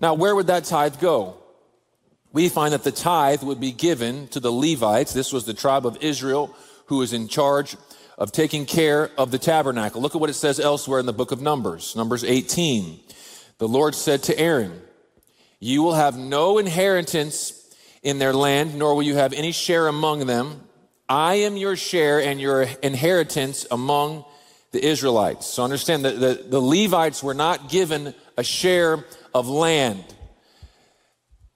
[0.00, 1.36] Now, where would that tithe go?
[2.32, 5.12] We find that the tithe would be given to the Levites.
[5.12, 6.54] This was the tribe of Israel
[6.86, 7.76] who was in charge
[8.16, 10.00] of taking care of the tabernacle.
[10.00, 13.00] Look at what it says elsewhere in the book of Numbers, Numbers 18.
[13.58, 14.80] The Lord said to Aaron,
[15.58, 17.68] You will have no inheritance
[18.00, 20.68] in their land, nor will you have any share among them.
[21.10, 24.24] I am your share and your inheritance among
[24.70, 25.44] the Israelites.
[25.46, 29.04] So understand that the, the Levites were not given a share
[29.34, 30.04] of land.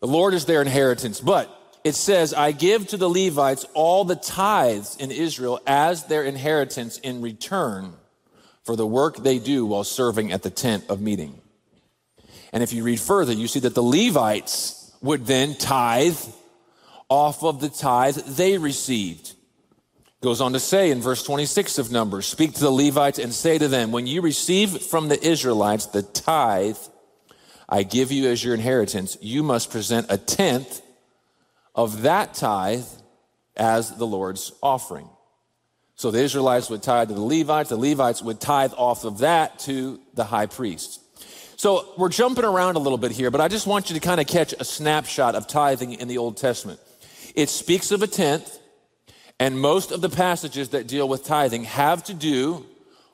[0.00, 1.20] The Lord is their inheritance.
[1.20, 1.48] But
[1.84, 6.98] it says, I give to the Levites all the tithes in Israel as their inheritance
[6.98, 7.92] in return
[8.64, 11.40] for the work they do while serving at the tent of meeting.
[12.52, 16.18] And if you read further, you see that the Levites would then tithe
[17.08, 19.34] off of the tithe they received.
[20.24, 23.58] Goes on to say in verse 26 of Numbers Speak to the Levites and say
[23.58, 26.78] to them, When you receive from the Israelites the tithe
[27.68, 30.80] I give you as your inheritance, you must present a tenth
[31.74, 32.86] of that tithe
[33.54, 35.10] as the Lord's offering.
[35.94, 39.58] So the Israelites would tithe to the Levites, the Levites would tithe off of that
[39.60, 41.02] to the high priest.
[41.58, 44.22] So we're jumping around a little bit here, but I just want you to kind
[44.22, 46.80] of catch a snapshot of tithing in the Old Testament.
[47.34, 48.58] It speaks of a tenth,
[49.40, 52.66] and most of the passages that deal with tithing have to do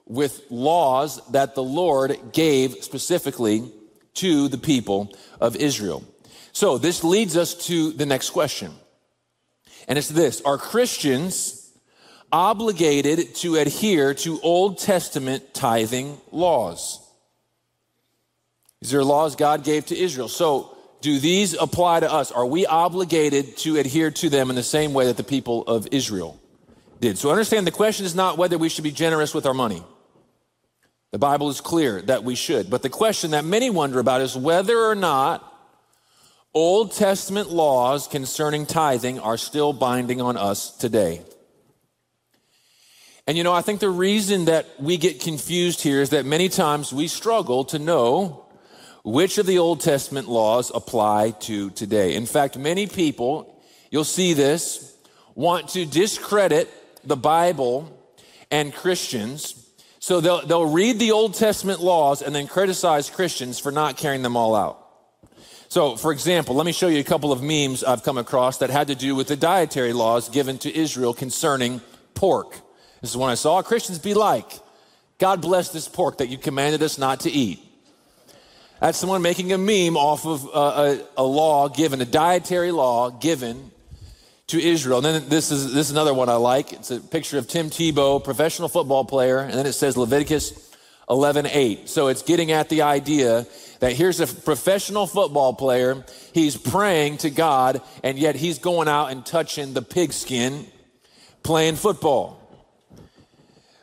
[0.07, 3.71] with laws that the Lord gave specifically
[4.15, 6.05] to the people of Israel.
[6.53, 8.73] So this leads us to the next question.
[9.89, 11.73] And it's this Are Christians
[12.33, 17.01] obligated to adhere to Old Testament tithing laws?
[18.81, 20.29] These are laws God gave to Israel.
[20.29, 22.31] So, do these apply to us?
[22.31, 25.89] Are we obligated to adhere to them in the same way that the people of
[25.93, 26.39] Israel
[27.01, 27.19] did?
[27.19, 29.83] So, understand the question is not whether we should be generous with our money.
[31.13, 32.71] The Bible is clear that we should.
[32.71, 35.47] But the question that many wonder about is whether or not
[36.55, 41.23] Old Testament laws concerning tithing are still binding on us today.
[43.27, 46.49] And you know, I think the reason that we get confused here is that many
[46.49, 48.45] times we struggle to know
[49.03, 52.15] which of the Old Testament laws apply to today.
[52.15, 54.97] In fact, many people, you'll see this,
[55.35, 56.69] want to discredit
[57.07, 57.97] the Bible
[58.51, 59.67] and Christians.
[59.99, 64.23] So they'll, they'll read the Old Testament laws and then criticize Christians for not carrying
[64.23, 64.77] them all out.
[65.69, 68.71] So, for example, let me show you a couple of memes I've come across that
[68.71, 71.81] had to do with the dietary laws given to Israel concerning
[72.15, 72.57] pork.
[73.01, 73.63] This is one I saw.
[73.63, 74.51] Christians be like,
[75.19, 77.61] God bless this pork that you commanded us not to eat.
[78.81, 83.11] That's someone making a meme off of a, a, a law given, a dietary law
[83.11, 83.71] given
[84.47, 85.05] to Israel.
[85.05, 86.73] And then this is, this is another one I like.
[86.73, 90.71] It's a picture of Tim Tebow, professional football player, and then it says Leviticus
[91.11, 91.89] 11:8.
[91.89, 93.47] So it's getting at the idea
[93.81, 99.11] that here's a professional football player, he's praying to God, and yet he's going out
[99.11, 100.67] and touching the pigskin
[101.43, 102.40] playing football.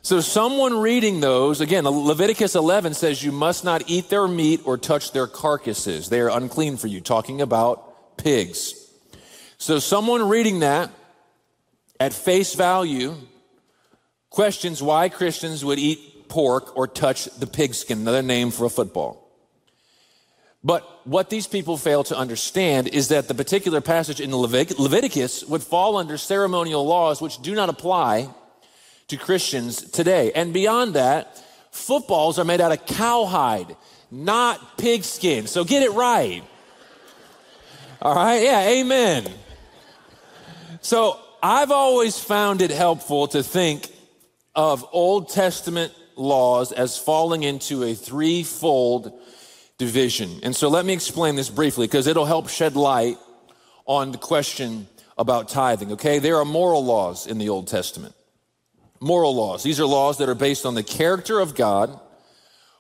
[0.08, 4.78] So, someone reading those, again, Leviticus 11 says you must not eat their meat or
[4.78, 6.08] touch their carcasses.
[6.08, 8.74] They are unclean for you, talking about pigs.
[9.58, 10.92] So, someone reading that
[12.00, 13.16] at face value
[14.30, 19.30] questions why Christians would eat pork or touch the pigskin, another name for a football.
[20.64, 25.44] But what these people fail to understand is that the particular passage in the Leviticus
[25.44, 28.30] would fall under ceremonial laws which do not apply
[29.08, 30.32] to Christians today.
[30.34, 31.42] And beyond that,
[31.72, 33.76] footballs are made out of cowhide,
[34.12, 35.48] not pigskin.
[35.48, 36.44] So get it right.
[38.02, 38.44] All right?
[38.44, 39.28] Yeah, amen.
[40.82, 43.90] So I've always found it helpful to think
[44.56, 49.12] of Old Testament laws as falling into a threefold
[49.78, 50.40] division.
[50.44, 53.18] And so let me explain this briefly because it'll help shed light
[53.86, 54.88] on the question
[55.18, 56.20] about tithing, okay?
[56.20, 58.14] There are moral laws in the Old Testament
[59.00, 59.64] moral laws.
[59.64, 62.00] These are laws that are based on the character of God,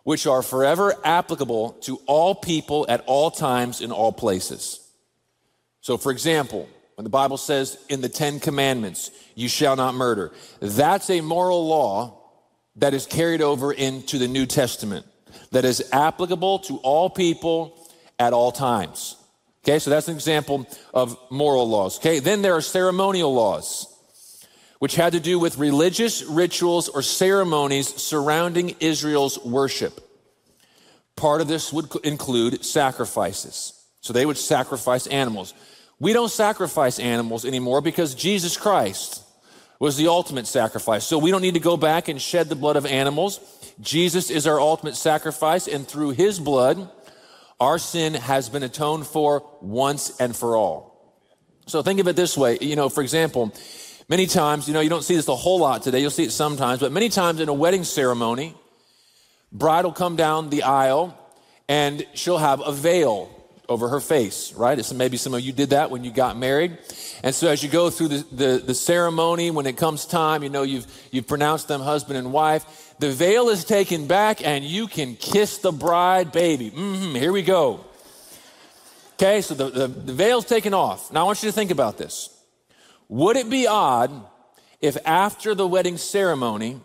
[0.03, 4.79] which are forever applicable to all people at all times in all places.
[5.81, 10.31] So, for example, when the Bible says in the Ten Commandments, you shall not murder,
[10.59, 12.17] that's a moral law
[12.77, 15.05] that is carried over into the New Testament,
[15.51, 17.77] that is applicable to all people
[18.19, 19.15] at all times.
[19.63, 21.97] Okay, so that's an example of moral laws.
[21.97, 23.93] Okay, then there are ceremonial laws
[24.79, 29.99] which had to do with religious rituals or ceremonies surrounding Israel's worship.
[31.15, 33.73] Part of this would include sacrifices.
[34.01, 35.53] So they would sacrifice animals.
[35.99, 39.23] We don't sacrifice animals anymore because Jesus Christ
[39.79, 41.05] was the ultimate sacrifice.
[41.05, 43.39] So we don't need to go back and shed the blood of animals.
[43.79, 46.89] Jesus is our ultimate sacrifice, and through his blood,
[47.59, 51.15] our sin has been atoned for once and for all.
[51.67, 52.57] So think of it this way.
[52.61, 53.53] You know, for example,
[54.09, 55.99] Many times, you know, you don't see this a whole lot today.
[55.99, 58.55] You'll see it sometimes, but many times in a wedding ceremony,
[59.51, 61.17] bride will come down the aisle
[61.67, 63.29] and she'll have a veil
[63.67, 64.79] over her face, right?
[64.79, 66.77] It's, maybe some of you did that when you got married.
[67.21, 70.49] And so as you go through the, the, the, ceremony, when it comes time, you
[70.49, 74.87] know, you've, you've pronounced them husband and wife, the veil is taken back and you
[74.87, 76.71] can kiss the bride, baby.
[76.71, 77.83] Mm-hmm, here we go.
[79.15, 81.11] Okay, so the, the, the veil's taken off.
[81.11, 82.36] Now I want you to think about this.
[83.09, 84.11] Would it be odd
[84.81, 86.79] if after the wedding ceremony,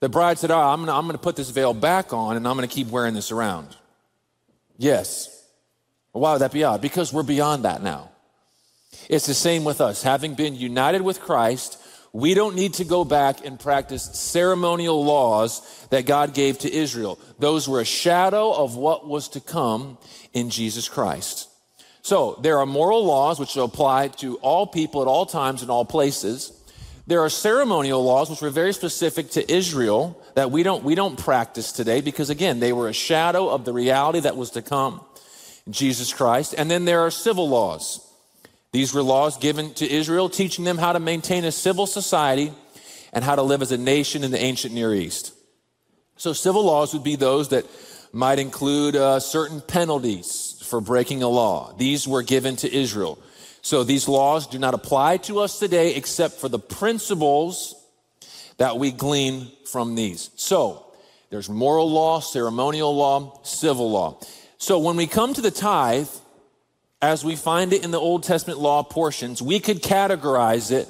[0.00, 2.68] the bride said, Oh, I'm going to put this veil back on and I'm going
[2.68, 3.76] to keep wearing this around?
[4.78, 5.32] Yes.
[6.12, 6.80] Why would that be odd?
[6.80, 8.10] Because we're beyond that now.
[9.08, 10.02] It's the same with us.
[10.02, 11.78] Having been united with Christ,
[12.12, 17.18] we don't need to go back and practice ceremonial laws that God gave to Israel.
[17.38, 19.98] Those were a shadow of what was to come
[20.32, 21.50] in Jesus Christ.
[22.06, 25.84] So there are moral laws which apply to all people at all times in all
[25.84, 26.52] places.
[27.08, 31.18] There are ceremonial laws which were very specific to Israel that we don't, we don't
[31.18, 35.00] practice today because again, they were a shadow of the reality that was to come
[35.66, 36.54] in Jesus Christ.
[36.56, 38.08] And then there are civil laws.
[38.70, 42.52] These were laws given to Israel, teaching them how to maintain a civil society
[43.12, 45.34] and how to live as a nation in the ancient Near East.
[46.18, 47.66] So, civil laws would be those that
[48.12, 51.74] might include uh, certain penalties for breaking a law.
[51.76, 53.18] These were given to Israel.
[53.62, 57.74] So, these laws do not apply to us today except for the principles
[58.58, 60.30] that we glean from these.
[60.36, 60.86] So,
[61.30, 64.20] there's moral law, ceremonial law, civil law.
[64.58, 66.08] So, when we come to the tithe,
[67.02, 70.88] as we find it in the Old Testament law portions, we could categorize it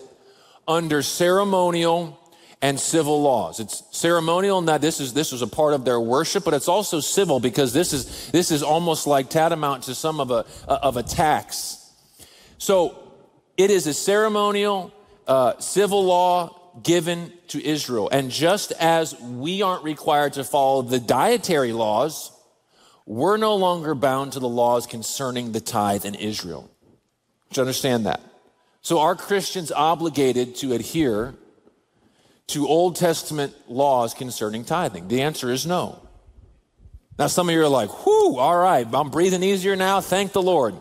[0.69, 2.19] under ceremonial
[2.63, 3.61] and civil laws.
[3.61, 6.69] It's ceremonial in that this is this was a part of their worship, but it's
[6.69, 10.97] also civil because this is this is almost like tantamount to some of a of
[10.97, 11.91] a tax.
[12.59, 12.99] So
[13.57, 14.93] it is a ceremonial
[15.27, 21.01] uh, civil law given to Israel, and just as we aren't required to follow the
[21.01, 22.33] dietary laws
[23.07, 26.69] we're no longer bound to the laws concerning the tithe in Israel.
[27.53, 28.21] Do you understand that?
[28.83, 31.35] So are Christians obligated to adhere
[32.49, 35.09] to Old Testament laws concerning tithing?
[35.09, 36.03] The answer is no.
[37.19, 40.01] Now, some of you are like, whew, all right, I'm breathing easier now.
[40.01, 40.75] Thank the Lord.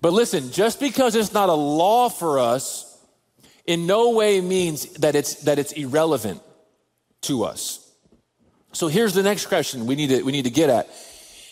[0.00, 2.94] But listen, just because it's not a law for us,
[3.66, 6.42] in no way means that it's, that it's irrelevant
[7.22, 7.80] to us.
[8.72, 10.88] So here's the next question we need to, we need to get at.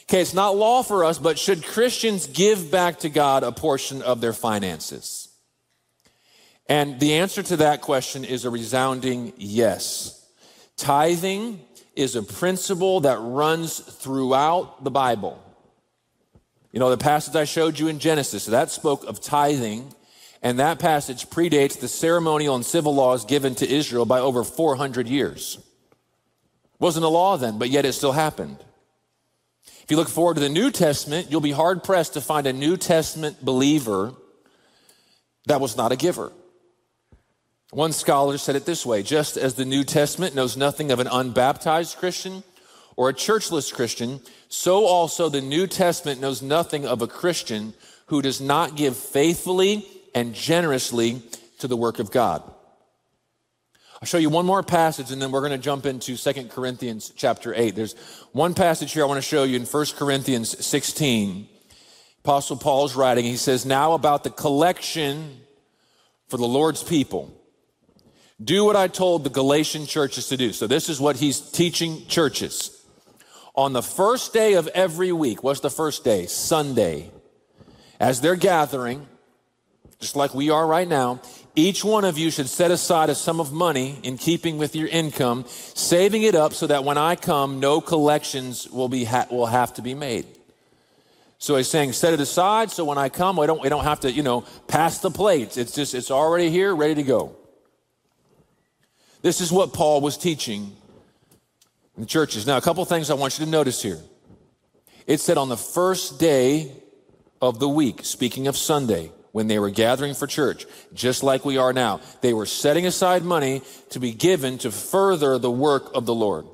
[0.02, 4.02] Okay, it's not law for us, but should Christians give back to God a portion
[4.02, 5.21] of their finances?
[6.68, 10.26] And the answer to that question is a resounding yes.
[10.76, 11.60] Tithing
[11.94, 15.42] is a principle that runs throughout the Bible.
[16.72, 19.94] You know, the passage I showed you in Genesis, that spoke of tithing,
[20.42, 25.06] and that passage predates the ceremonial and civil laws given to Israel by over 400
[25.06, 25.58] years.
[26.78, 28.56] Wasn't a law then, but yet it still happened.
[29.82, 32.52] If you look forward to the New Testament, you'll be hard pressed to find a
[32.52, 34.14] New Testament believer
[35.46, 36.32] that was not a giver.
[37.72, 41.06] One scholar said it this way just as the New Testament knows nothing of an
[41.06, 42.44] unbaptized Christian
[42.96, 44.20] or a churchless Christian,
[44.50, 47.72] so also the New Testament knows nothing of a Christian
[48.06, 51.22] who does not give faithfully and generously
[51.60, 52.42] to the work of God.
[54.02, 57.10] I'll show you one more passage and then we're going to jump into Second Corinthians
[57.16, 57.74] chapter 8.
[57.74, 57.94] There's
[58.32, 61.48] one passage here I want to show you in First Corinthians 16.
[62.18, 65.40] Apostle Paul's writing, he says, Now about the collection
[66.28, 67.38] for the Lord's people.
[68.42, 70.52] Do what I told the Galatian churches to do.
[70.52, 72.82] So this is what he's teaching churches.
[73.54, 76.26] On the first day of every week, what's the first day?
[76.26, 77.10] Sunday.
[78.00, 79.06] As they're gathering,
[80.00, 81.20] just like we are right now,
[81.54, 84.88] each one of you should set aside a sum of money in keeping with your
[84.88, 89.46] income, saving it up so that when I come, no collections will, be ha- will
[89.46, 90.26] have to be made.
[91.38, 94.00] So he's saying, set it aside so when I come, we don't, we don't have
[94.00, 95.58] to, you know, pass the plates.
[95.58, 97.36] It's just, it's already here, ready to go.
[99.22, 100.76] This is what Paul was teaching
[101.96, 102.46] in the churches.
[102.46, 104.00] Now, a couple things I want you to notice here.
[105.06, 106.72] It said on the first day
[107.40, 111.56] of the week, speaking of Sunday, when they were gathering for church, just like we
[111.56, 112.00] are now.
[112.20, 116.46] They were setting aside money to be given to further the work of the Lord.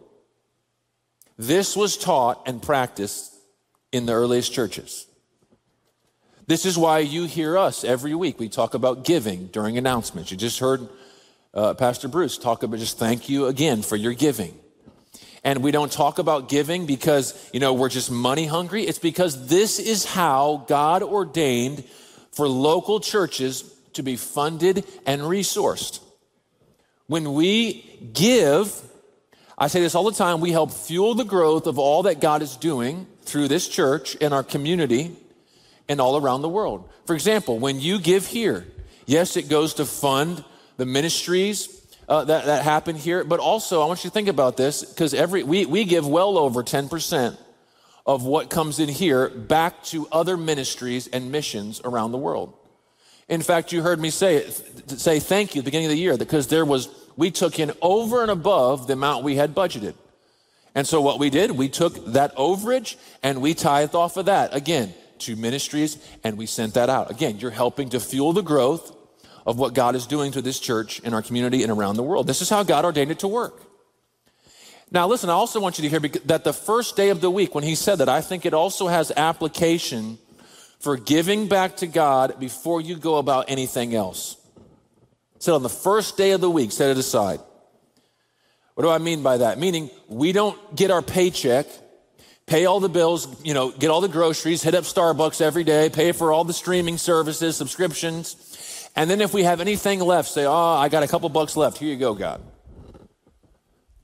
[1.36, 3.34] This was taught and practiced
[3.92, 5.06] in the earliest churches.
[6.46, 8.38] This is why you hear us every week.
[8.38, 10.30] We talk about giving during announcements.
[10.30, 10.88] You just heard
[11.58, 14.56] uh, Pastor Bruce talk about just thank you again for your giving.
[15.42, 18.84] And we don't talk about giving because, you know, we're just money hungry.
[18.84, 21.82] It's because this is how God ordained
[22.30, 25.98] for local churches to be funded and resourced.
[27.08, 28.80] When we give,
[29.56, 32.40] I say this all the time, we help fuel the growth of all that God
[32.40, 35.16] is doing through this church and our community
[35.88, 36.88] and all around the world.
[37.04, 38.64] For example, when you give here,
[39.06, 40.44] yes, it goes to fund
[40.78, 44.56] the ministries uh, that, that happen here, but also I want you to think about
[44.56, 47.36] this because every we, we give well over 10%
[48.06, 52.54] of what comes in here back to other ministries and missions around the world.
[53.28, 54.48] In fact, you heard me say
[54.86, 57.72] say thank you at the beginning of the year because there was we took in
[57.82, 59.94] over and above the amount we had budgeted.
[60.74, 64.54] And so what we did, we took that overage and we tithed off of that.
[64.54, 67.10] Again, to ministries and we sent that out.
[67.10, 68.94] Again, you're helping to fuel the growth
[69.48, 72.26] of what God is doing to this church in our community and around the world.
[72.26, 73.62] This is how God ordained it to work.
[74.90, 77.54] Now, listen, I also want you to hear that the first day of the week,
[77.54, 80.18] when he said that, I think it also has application
[80.80, 84.36] for giving back to God before you go about anything else.
[85.38, 87.40] said on the first day of the week, set it aside.
[88.74, 89.58] What do I mean by that?
[89.58, 91.66] Meaning we don't get our paycheck,
[92.44, 95.88] pay all the bills, you know, get all the groceries, hit up Starbucks every day,
[95.88, 98.36] pay for all the streaming services, subscriptions.
[98.96, 101.78] And then if we have anything left, say, oh, I got a couple bucks left.
[101.78, 102.42] Here you go, God.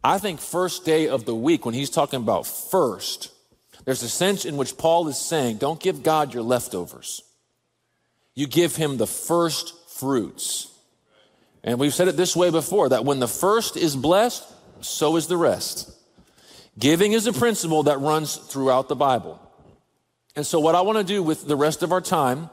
[0.03, 3.33] I think first day of the week, when he's talking about first,
[3.85, 7.23] there's a sense in which Paul is saying, don't give God your leftovers.
[8.35, 10.71] You give him the first fruits.
[11.63, 14.45] And we've said it this way before that when the first is blessed,
[14.81, 15.91] so is the rest.
[16.79, 19.41] Giving is a principle that runs throughout the Bible.
[20.37, 22.51] And so, what I want to do with the rest of our time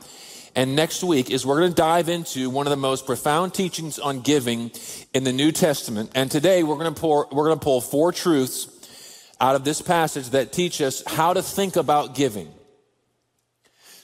[0.55, 3.99] and next week is we're going to dive into one of the most profound teachings
[3.99, 4.71] on giving
[5.13, 6.11] in the New Testament.
[6.13, 8.67] And today we're going to pour, we're going to pull four truths
[9.39, 12.49] out of this passage that teach us how to think about giving.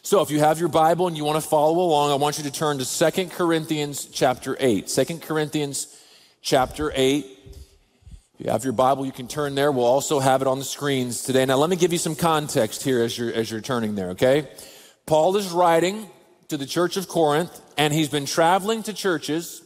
[0.02, 2.46] So if you have your Bible and you want to follow along, I want you
[2.46, 4.88] to turn to Second Corinthians chapter 8.
[4.88, 6.02] 2 Corinthians
[6.42, 7.26] chapter 8.
[7.26, 9.70] If you have your Bible, you can turn there.
[9.70, 11.44] We'll also have it on the screens today.
[11.46, 14.48] Now, let me give you some context here as you're, as you're turning there, okay?
[15.06, 16.10] Paul is writing
[16.50, 19.62] to the church of Corinth, and he's been traveling to churches,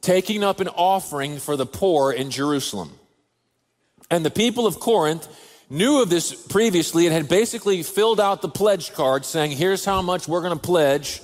[0.00, 2.92] taking up an offering for the poor in Jerusalem.
[4.10, 5.26] And the people of Corinth
[5.68, 10.02] knew of this previously and had basically filled out the pledge card saying, here's how
[10.02, 11.20] much we're going to pledge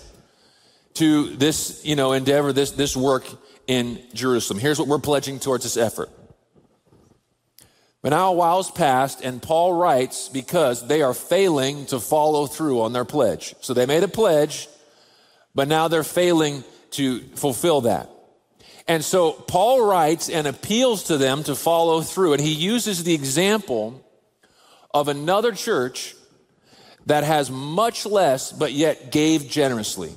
[0.95, 3.25] to this, you know, endeavor, this, this work
[3.67, 4.59] in Jerusalem.
[4.59, 6.11] Here's what we're pledging towards this effort.
[8.03, 12.83] But now a while's passed, and Paul writes because they are failing to follow through
[12.83, 13.55] on their pledge.
[13.61, 14.69] So they made a pledge,
[15.55, 18.11] but now they're failing to fulfill that.
[18.89, 23.15] And so Paul writes and appeals to them to follow through, and he uses the
[23.15, 24.05] example
[24.93, 26.17] of another church
[27.07, 30.13] that has much less, but yet gave generously.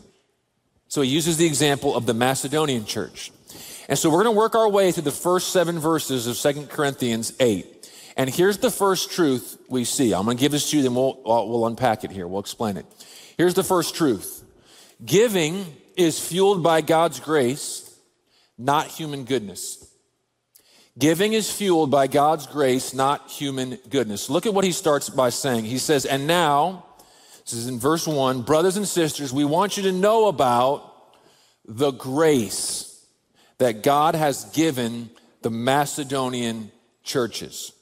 [0.88, 3.32] So he uses the example of the Macedonian church.
[3.88, 6.70] And so we're going to work our way through the first seven verses of Second
[6.70, 7.75] Corinthians 8.
[8.16, 10.14] And here's the first truth we see.
[10.14, 12.28] I'm going to give this to you, then we'll, uh, we'll unpack it here.
[12.28, 12.86] We'll explain it.
[13.38, 14.44] Here's the first truth
[15.04, 15.66] giving
[15.98, 17.98] is fueled by God's grace,
[18.58, 19.82] not human goodness.
[20.98, 24.30] Giving is fueled by God's grace, not human goodness.
[24.30, 25.66] Look at what he starts by saying.
[25.66, 26.86] He says, And now,
[27.44, 30.94] this is in verse one, brothers and sisters, we want you to know about
[31.66, 33.06] the grace
[33.58, 35.10] that God has given
[35.42, 36.72] the Macedonian
[37.04, 37.74] churches.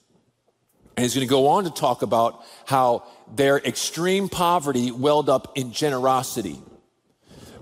[0.95, 5.57] And he's going to go on to talk about how their extreme poverty welled up
[5.57, 6.59] in generosity.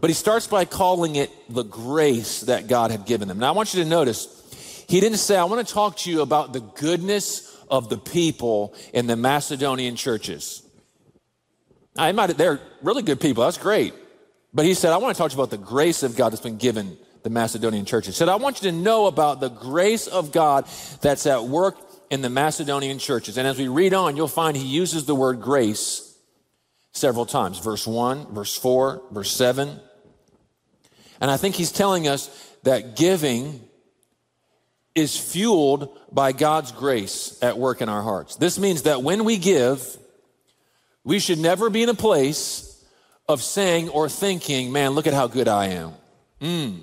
[0.02, 3.40] But he starts by calling it the grace that God had given them.
[3.40, 6.22] Now, I want you to notice, he didn't say, I want to talk to you
[6.22, 10.64] about the goodness of the people in the Macedonian churches.
[11.98, 13.44] I might, they're really good people.
[13.44, 13.94] That's great.
[14.54, 16.42] But he said, I want to talk to you about the grace of God that's
[16.42, 18.16] been given the Macedonian churches.
[18.16, 20.68] He said, I want you to know about the grace of God
[21.02, 21.78] that's at work
[22.12, 23.38] in the Macedonian churches.
[23.38, 26.14] And as we read on, you'll find he uses the word grace
[26.91, 29.80] several times verse 1, verse 4, verse 7.
[31.22, 32.30] And I think he's telling us
[32.64, 33.62] that giving
[34.93, 38.36] is fueled by God's grace at work in our hearts.
[38.36, 39.97] This means that when we give,
[41.05, 42.86] we should never be in a place
[43.30, 45.93] of saying or thinking, man, look at how good I am.
[46.41, 46.82] Mm,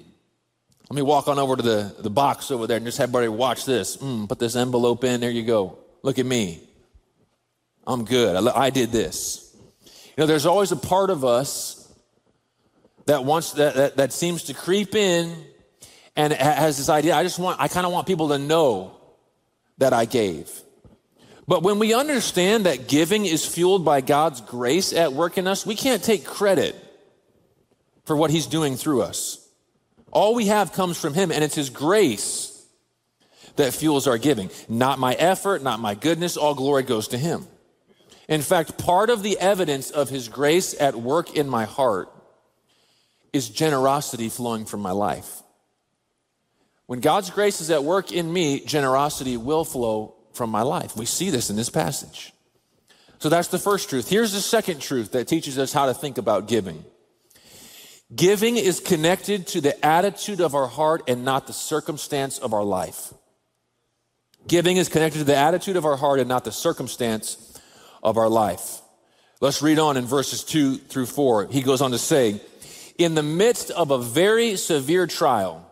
[0.91, 3.29] let me walk on over to the, the box over there and just have everybody
[3.29, 3.99] watch this.
[3.99, 5.21] Mm, put this envelope in.
[5.21, 5.79] There you go.
[6.03, 6.61] Look at me.
[7.87, 8.37] I'm good.
[8.37, 9.55] I, I did this.
[9.85, 11.93] You know, there's always a part of us
[13.05, 15.35] that wants that, that, that seems to creep in
[16.17, 17.15] and has this idea.
[17.15, 18.97] I just want, I kind of want people to know
[19.77, 20.51] that I gave.
[21.47, 25.65] But when we understand that giving is fueled by God's grace at work in us,
[25.65, 26.77] we can't take credit
[28.05, 29.48] for what He's doing through us.
[30.11, 32.55] All we have comes from Him, and it's His grace
[33.57, 34.51] that fuels our giving.
[34.69, 37.47] Not my effort, not my goodness, all glory goes to Him.
[38.29, 42.11] In fact, part of the evidence of His grace at work in my heart
[43.33, 45.43] is generosity flowing from my life.
[46.87, 50.97] When God's grace is at work in me, generosity will flow from my life.
[50.97, 52.33] We see this in this passage.
[53.19, 54.09] So that's the first truth.
[54.09, 56.85] Here's the second truth that teaches us how to think about giving.
[58.15, 62.65] Giving is connected to the attitude of our heart and not the circumstance of our
[62.65, 63.13] life.
[64.47, 67.61] Giving is connected to the attitude of our heart and not the circumstance
[68.03, 68.81] of our life.
[69.41, 71.47] Let's read on in verses 2 through 4.
[71.47, 72.41] He goes on to say,
[72.97, 75.71] In the midst of a very severe trial,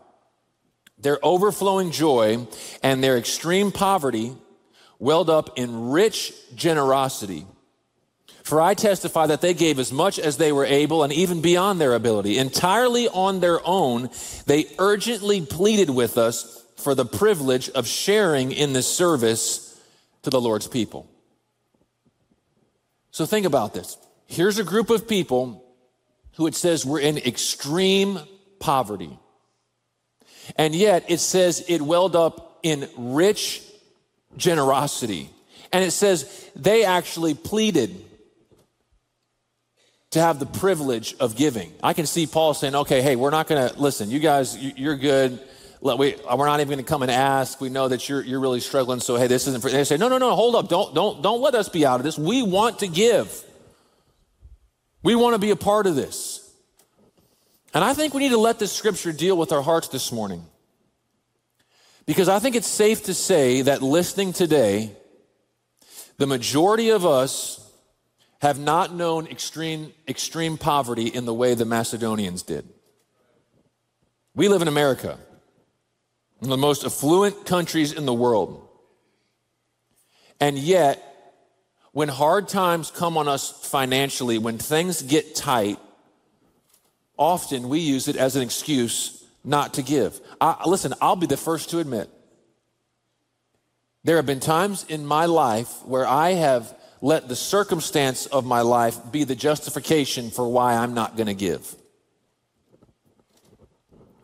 [0.99, 2.47] their overflowing joy
[2.83, 4.33] and their extreme poverty
[4.99, 7.47] welled up in rich generosity.
[8.47, 11.81] For I testify that they gave as much as they were able and even beyond
[11.81, 12.37] their ability.
[12.37, 14.09] Entirely on their own,
[14.45, 19.77] they urgently pleaded with us for the privilege of sharing in this service
[20.21, 21.09] to the Lord's people.
[23.11, 23.97] So think about this.
[24.27, 25.65] Here's a group of people
[26.37, 28.17] who it says were in extreme
[28.59, 29.19] poverty.
[30.55, 33.61] And yet it says it welled up in rich
[34.37, 35.31] generosity.
[35.73, 38.05] And it says they actually pleaded
[40.17, 41.71] to have the privilege of giving.
[41.81, 44.95] I can see Paul saying, okay, hey, we're not going to, listen, you guys, you're
[44.95, 45.39] good.
[45.81, 47.61] We, we're not even going to come and ask.
[47.61, 48.99] We know that you're, you're really struggling.
[48.99, 50.69] So, hey, this isn't for, they say, no, no, no, hold up.
[50.69, 52.17] Don't, don't, don't let us be out of this.
[52.17, 53.43] We want to give.
[55.03, 56.43] We want to be a part of this.
[57.73, 60.43] And I think we need to let this scripture deal with our hearts this morning.
[62.05, 64.91] Because I think it's safe to say that listening today,
[66.17, 67.66] the majority of us
[68.39, 72.67] have not known extreme, extreme poverty in the way the Macedonians did.
[74.35, 75.17] We live in America,
[76.39, 78.67] one of the most affluent countries in the world.
[80.39, 81.03] And yet,
[81.91, 85.79] when hard times come on us financially, when things get tight,
[87.17, 90.19] often we use it as an excuse not to give.
[90.39, 92.09] I, listen, I'll be the first to admit
[94.03, 98.61] there have been times in my life where I have let the circumstance of my
[98.61, 101.75] life be the justification for why I'm not going to give.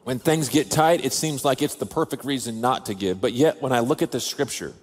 [0.04, 3.22] When things get tight, it seems like it's the perfect reason not to give.
[3.22, 4.74] But yet, when I look at the scripture,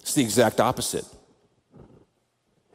[0.00, 1.04] it's the exact opposite.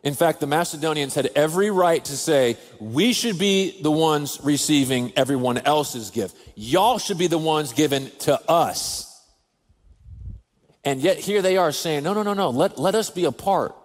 [0.03, 5.11] In fact, the Macedonians had every right to say, we should be the ones receiving
[5.15, 6.37] everyone else's gift.
[6.55, 9.08] Y'all should be the ones given to us.
[10.89, 13.31] And yet here they are saying, no, no, no, no, let, let us be a
[13.31, 13.75] part.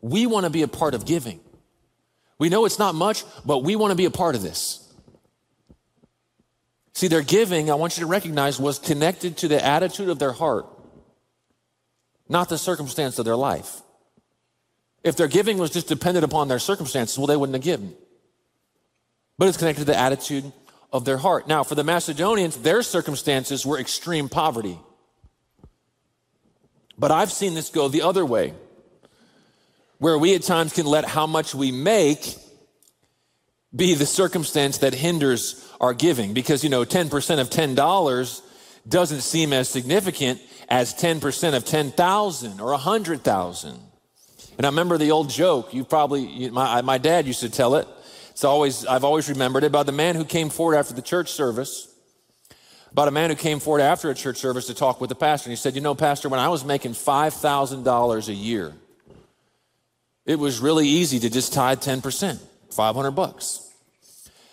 [0.00, 1.40] We want to be a part of giving.
[2.38, 4.80] We know it's not much, but we want to be a part of this.
[6.92, 10.30] See, their giving, I want you to recognize, was connected to the attitude of their
[10.30, 10.66] heart,
[12.28, 13.82] not the circumstance of their life.
[15.02, 17.92] If their giving was just dependent upon their circumstances, well, they wouldn't have given.
[19.36, 20.52] But it's connected to the attitude
[20.92, 21.48] of their heart.
[21.48, 24.78] Now, for the Macedonians, their circumstances were extreme poverty.
[26.98, 28.54] But I've seen this go the other way,
[29.98, 32.36] where we at times can let how much we make
[33.74, 36.32] be the circumstance that hinders our giving.
[36.32, 38.42] Because, you know, 10% of $10
[38.88, 43.80] doesn't seem as significant as 10% of 10,000 or 100,000.
[44.56, 45.74] And I remember the old joke.
[45.74, 47.86] You probably, my, my dad used to tell it.
[48.30, 51.30] It's always, I've always remembered it about the man who came forward after the church
[51.30, 51.88] service.
[52.96, 55.50] About a man who came forward after a church service to talk with the pastor.
[55.50, 58.72] And he said, You know, Pastor, when I was making $5,000 a year,
[60.24, 62.38] it was really easy to just tithe 10%,
[62.70, 63.70] 500 bucks.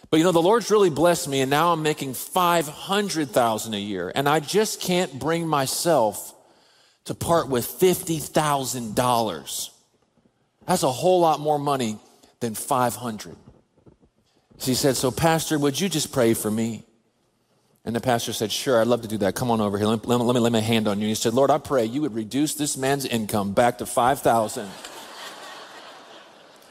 [0.09, 4.11] But you know, the Lord's really blessed me, and now I'm making 500,000 a year,
[4.13, 6.35] and I just can't bring myself
[7.05, 9.69] to part with $50,000.
[10.67, 11.97] That's a whole lot more money
[12.41, 13.37] than 500.
[14.57, 16.83] She said, So, Pastor, would you just pray for me?
[17.85, 19.35] And the pastor said, Sure, I'd love to do that.
[19.35, 19.87] Come on over here.
[19.87, 21.07] Let, let, me lay my hand on you.
[21.07, 24.69] He said, Lord, I pray you would reduce this man's income back to 5,000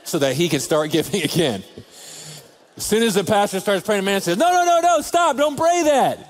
[0.05, 1.63] so that he can start giving again.
[2.77, 5.37] As soon as the pastor starts praying, the man says, No, no, no, no, stop.
[5.37, 6.29] Don't pray that.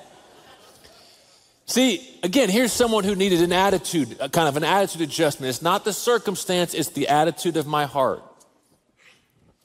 [1.67, 5.49] See, again, here's someone who needed an attitude, a kind of an attitude adjustment.
[5.49, 8.23] It's not the circumstance, it's the attitude of my heart.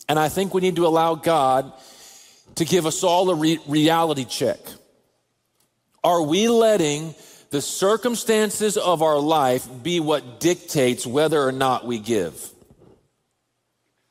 [0.07, 1.74] And I think we need to allow God
[2.55, 4.59] to give us all a re- reality check.
[6.08, 7.16] Are we letting
[7.49, 12.49] the circumstances of our life be what dictates whether or not we give?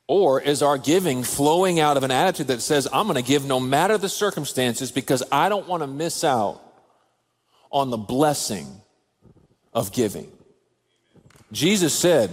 [0.07, 3.47] Or is our giving flowing out of an attitude that says, I'm going to give
[3.47, 6.61] no matter the circumstances because I don't want to miss out
[7.71, 8.67] on the blessing
[9.73, 10.31] of giving.
[11.51, 12.29] Jesus said,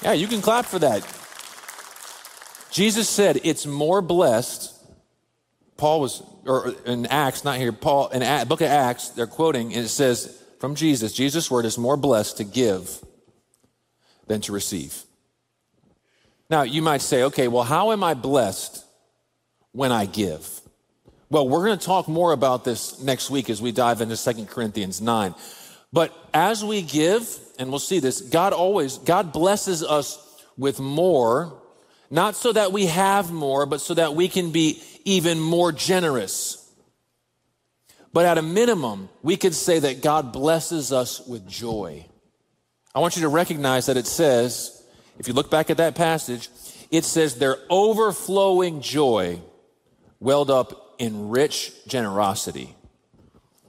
[0.00, 1.02] Yeah, you can clap for that.
[2.70, 4.76] Jesus said, It's more blessed.
[5.76, 9.74] Paul was, or in Acts, not here, Paul, in the book of Acts, they're quoting,
[9.74, 13.04] and it says from Jesus, Jesus' word is more blessed to give
[14.26, 15.04] than to receive.
[16.50, 18.84] Now, you might say, okay, well, how am I blessed
[19.72, 20.48] when I give?
[21.30, 24.46] Well, we're going to talk more about this next week as we dive into 2
[24.46, 25.34] Corinthians 9.
[25.92, 30.18] But as we give, and we'll see this, God always, God blesses us
[30.56, 31.60] with more,
[32.10, 36.70] not so that we have more, but so that we can be even more generous.
[38.12, 42.04] But at a minimum, we could say that God blesses us with joy.
[42.94, 44.82] I want you to recognize that it says,
[45.18, 46.50] if you look back at that passage,
[46.90, 49.40] it says their overflowing joy
[50.20, 52.74] welled up in rich generosity.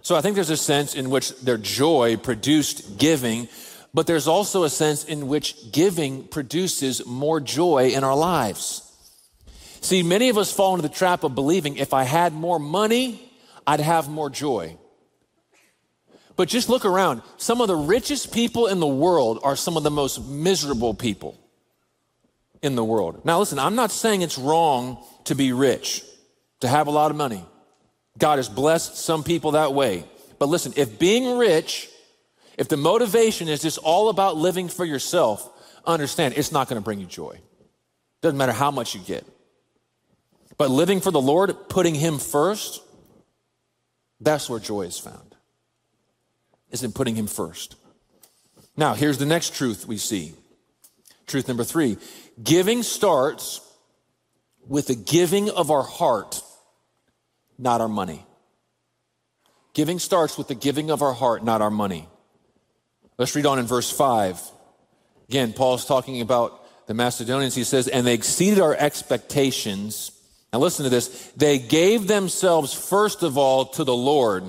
[0.02, 3.48] So I think there's a sense in which their joy produced giving,
[3.94, 8.89] but there's also a sense in which giving produces more joy in our lives.
[9.82, 13.32] See, many of us fall into the trap of believing if I had more money,
[13.66, 14.78] I'd have more joy.
[16.36, 17.22] But just look around.
[17.38, 21.38] Some of the richest people in the world are some of the most miserable people
[22.62, 23.26] in the world.
[23.26, 26.04] Now, listen, I'm not saying it's wrong to be rich,
[26.62, 27.44] to have a lot of money.
[28.18, 30.04] God has blessed some people that way.
[30.40, 31.90] But listen, if being rich,
[32.58, 35.50] if the motivation is just all about living for yourself,
[35.86, 37.40] understand it's not going to bring you joy.
[38.22, 39.26] Doesn't matter how much you get.
[40.60, 42.84] But living for the Lord, putting Him first,
[44.22, 45.36] that's where joy is found,
[46.70, 47.76] is in putting Him first.
[48.78, 50.34] Now, here's the next truth we see.
[51.26, 51.98] Truth number three
[52.44, 53.62] giving starts
[54.68, 56.44] with the giving of our heart
[57.60, 58.26] not our money.
[59.74, 62.08] Giving starts with the giving of our heart, not our money.
[63.18, 64.42] Let's read on in verse 5.
[65.28, 67.54] Again, Paul's talking about the Macedonians.
[67.54, 70.12] He says, And they exceeded our expectations.
[70.52, 71.32] Now, listen to this.
[71.38, 74.44] They gave themselves, first of all, to the Lord,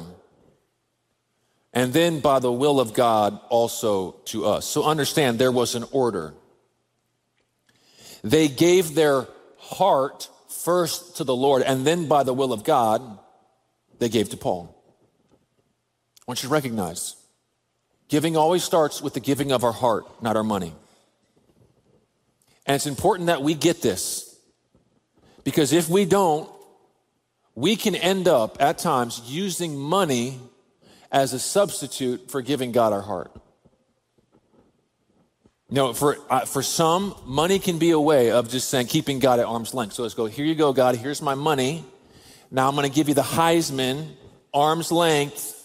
[1.73, 4.67] and then by the will of God also to us.
[4.67, 6.33] So understand, there was an order.
[8.23, 9.27] They gave their
[9.59, 13.19] heart first to the Lord, and then by the will of God,
[13.99, 14.75] they gave to Paul.
[15.33, 17.17] I want you to recognize
[18.09, 20.75] giving always starts with the giving of our heart, not our money.
[22.67, 24.30] And it's important that we get this
[25.51, 26.49] because if we don't,
[27.57, 30.39] we can end up at times using money
[31.11, 33.33] as a substitute for giving God our heart.
[35.69, 39.19] You know, for, uh, for some, money can be a way of just saying, keeping
[39.19, 39.95] God at arm's length.
[39.95, 41.85] So let's go, here you go, God, here's my money.
[42.53, 44.07] Now I'm going to give you the Heisman,
[44.55, 45.57] arm's length.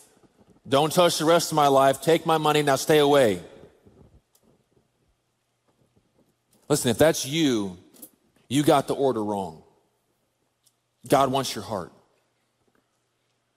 [0.68, 2.02] Don't touch the rest of my life.
[2.02, 3.40] Take my money, now stay away.
[6.70, 7.78] Listen, if that's you,
[8.48, 9.62] you got the order wrong.
[11.08, 11.92] God wants your heart.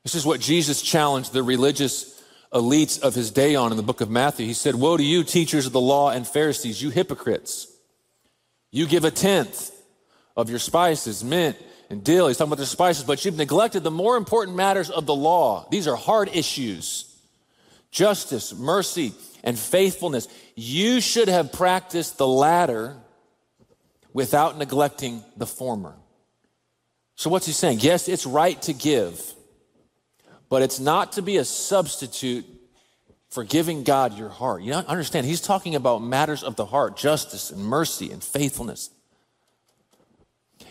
[0.05, 2.23] This is what Jesus challenged the religious
[2.53, 4.47] elites of his day on in the book of Matthew.
[4.47, 7.67] He said, Woe to you, teachers of the law and Pharisees, you hypocrites.
[8.71, 9.71] You give a tenth
[10.37, 11.57] of your spices, mint
[11.91, 12.29] and dill.
[12.29, 15.67] He's talking about the spices, but you've neglected the more important matters of the law.
[15.71, 17.05] These are hard issues
[17.91, 20.29] justice, mercy, and faithfulness.
[20.55, 22.97] You should have practiced the latter
[24.13, 25.95] without neglecting the former.
[27.19, 27.81] So, what's he saying?
[27.83, 29.35] Yes, it's right to give
[30.49, 32.47] but it's not to be a substitute
[33.29, 34.63] for giving God your heart.
[34.63, 38.91] You understand, he's talking about matters of the heart, justice and mercy and faithfulness.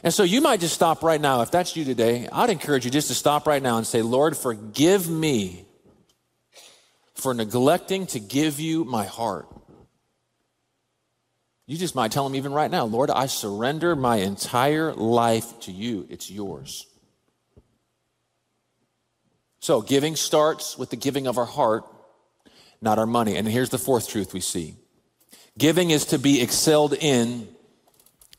[0.04, 1.42] And so you might just stop right now.
[1.42, 4.36] If that's you today, I'd encourage you just to stop right now and say, Lord,
[4.36, 5.66] forgive me
[7.14, 9.48] for neglecting to give you my heart.
[11.68, 15.72] You just might tell him even right now, Lord, I surrender my entire life to
[15.72, 16.08] you.
[16.10, 16.88] It's yours.
[19.60, 21.84] So, giving starts with the giving of our heart,
[22.82, 23.36] not our money.
[23.36, 24.78] And here's the fourth truth we see
[25.58, 27.50] giving is to be excelled in,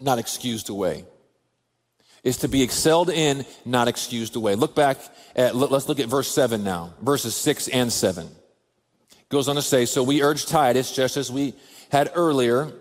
[0.01, 1.05] not excused away.
[2.24, 4.55] Is to be excelled in, not excused away.
[4.55, 4.99] Look back
[5.37, 8.29] at, let's look at verse 7 now, verses 6 and 7.
[9.29, 11.55] Goes on to say, So we urge Titus, just as we
[11.91, 12.72] had earlier,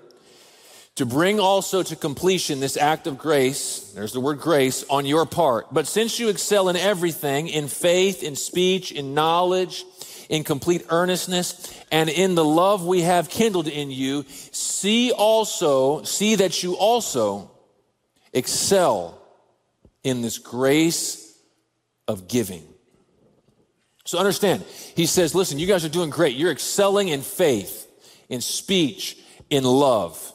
[0.97, 5.27] to bring also to completion this act of grace, there's the word grace, on your
[5.27, 5.71] part.
[5.71, 9.85] But since you excel in everything, in faith, in speech, in knowledge,
[10.27, 16.35] in complete earnestness, and in the love we have kindled in you, see also, see
[16.35, 17.51] that you also
[18.33, 19.21] excel
[20.03, 21.37] in this grace
[22.07, 22.63] of giving.
[24.03, 24.63] So understand,
[24.95, 26.35] he says, listen, you guys are doing great.
[26.35, 27.87] You're excelling in faith,
[28.29, 29.15] in speech,
[29.51, 30.33] in love.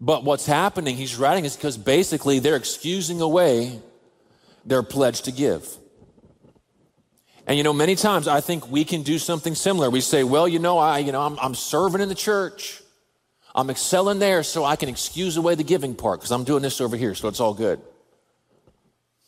[0.00, 3.80] But what's happening, he's writing, is because basically they're excusing away
[4.64, 5.68] their pledge to give.
[7.46, 9.90] And you know, many times I think we can do something similar.
[9.90, 12.80] We say, well, you know, I, you know, I'm, I'm serving in the church.
[13.54, 16.80] I'm excelling there so I can excuse away the giving part because I'm doing this
[16.80, 17.80] over here, so it's all good.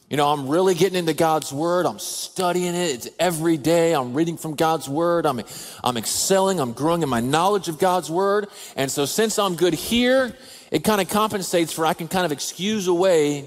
[0.09, 1.87] You know, I'm really getting into God's word.
[1.87, 2.91] I'm studying it.
[2.95, 3.95] It's every day.
[3.95, 5.25] I'm reading from God's word.
[5.25, 5.41] I'm,
[5.83, 6.61] I'm excelling.
[6.61, 8.49] I'm growing in my knowledge of God's word.
[8.77, 10.37] And so since I'm good here,
[10.73, 13.47] it kind of compensates for I can kind of excuse away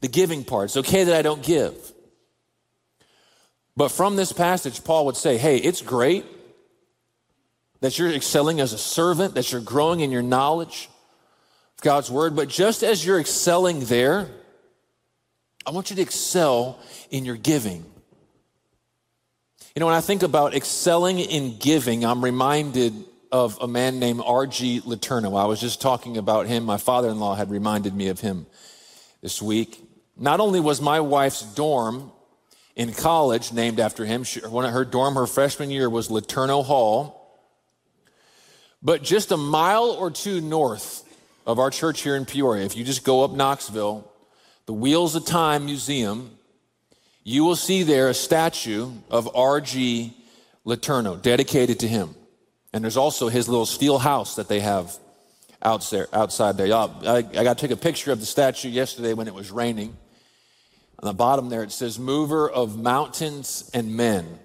[0.00, 0.64] the giving part.
[0.64, 1.74] It's okay that I don't give.
[3.76, 6.24] But from this passage, Paul would say, hey, it's great
[7.80, 10.88] that you're excelling as a servant, that you're growing in your knowledge
[11.76, 12.34] of God's word.
[12.34, 14.30] But just as you're excelling there,
[15.66, 16.78] I want you to excel
[17.10, 17.84] in your giving.
[19.74, 22.94] You know, when I think about excelling in giving, I'm reminded
[23.34, 24.82] of a man named R.G.
[24.82, 25.36] Letourneau.
[25.36, 26.62] I was just talking about him.
[26.62, 28.46] My father in law had reminded me of him
[29.22, 29.82] this week.
[30.16, 32.12] Not only was my wife's dorm
[32.76, 37.42] in college named after him, she, when her dorm her freshman year was Letourneau Hall,
[38.80, 41.02] but just a mile or two north
[41.44, 44.08] of our church here in Peoria, if you just go up Knoxville,
[44.66, 46.30] the Wheels of Time Museum,
[47.24, 50.16] you will see there a statue of R.G.
[50.64, 52.14] Letourneau dedicated to him.
[52.74, 54.98] And there's also his little steel house that they have
[55.62, 56.74] out there, outside there.
[56.74, 59.96] I, I got to take a picture of the statue yesterday when it was raining.
[60.98, 64.40] On the bottom there, it says, Mover of Mountains and Men.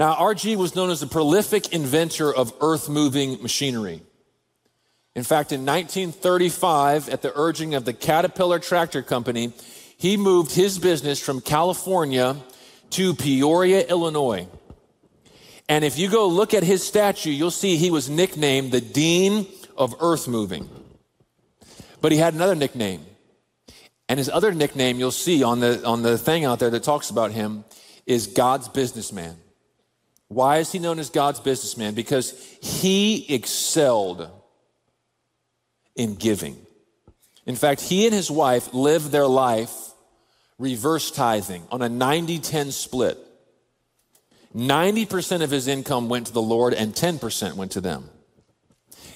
[0.00, 4.02] Now, RG was known as a prolific inventor of earth moving machinery.
[5.14, 9.52] In fact, in 1935, at the urging of the Caterpillar Tractor Company,
[9.96, 12.34] he moved his business from California
[12.90, 14.48] to Peoria, Illinois.
[15.68, 19.46] And if you go look at his statue, you'll see he was nicknamed the Dean
[19.76, 20.68] of Earth Moving.
[22.00, 23.04] But he had another nickname.
[24.08, 27.08] And his other nickname you'll see on the, on the thing out there that talks
[27.08, 27.64] about him
[28.06, 29.36] is God's businessman.
[30.28, 31.94] Why is he known as God's businessman?
[31.94, 34.28] Because he excelled
[35.96, 36.58] in giving.
[37.46, 39.72] In fact, he and his wife lived their life
[40.58, 43.18] reverse tithing on a 90 10 split.
[44.54, 48.08] 90% of his income went to the Lord and 10% went to them.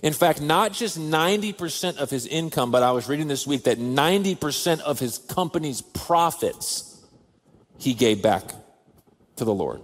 [0.02, 3.78] In fact, not just 90% of his income, but I was reading this week that
[3.78, 7.05] 90% of his company's profits
[7.78, 8.44] he gave back
[9.36, 9.81] to the Lord.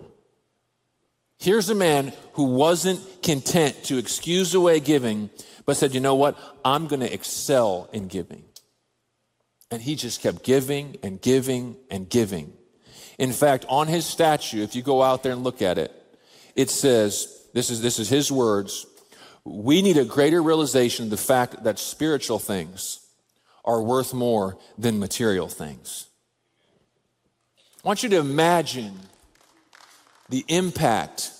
[1.38, 5.30] Here's a man who wasn't content to excuse away giving,
[5.66, 6.38] but said, you know what?
[6.64, 8.44] I'm going to excel in giving.
[9.70, 12.52] And he just kept giving and giving and giving.
[13.18, 15.92] In fact, on his statue, if you go out there and look at it,
[16.56, 18.86] it says, this is, this is his words,
[19.44, 23.06] we need a greater realization of the fact that spiritual things
[23.64, 26.06] are worth more than material things.
[27.84, 28.94] I want you to imagine
[30.28, 31.30] the impact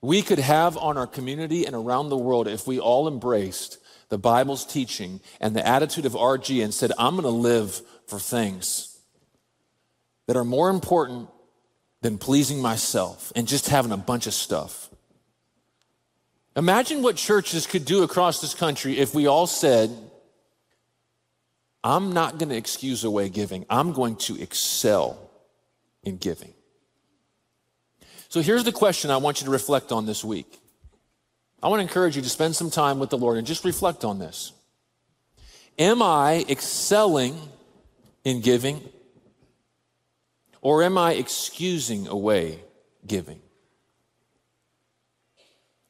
[0.00, 3.78] we could have on our community and around the world if we all embraced
[4.08, 8.18] the Bible's teaching and the attitude of RG and said, I'm going to live for
[8.18, 8.93] things
[10.26, 11.28] that are more important
[12.00, 14.90] than pleasing myself and just having a bunch of stuff.
[16.56, 19.90] Imagine what churches could do across this country if we all said,
[21.82, 25.30] I'm not going to excuse away giving, I'm going to excel
[26.02, 26.54] in giving.
[28.28, 30.60] So here's the question I want you to reflect on this week.
[31.62, 34.04] I want to encourage you to spend some time with the Lord and just reflect
[34.04, 34.52] on this.
[35.78, 37.38] Am I excelling
[38.24, 38.80] in giving?
[40.64, 42.58] Or am I excusing away
[43.06, 43.40] giving?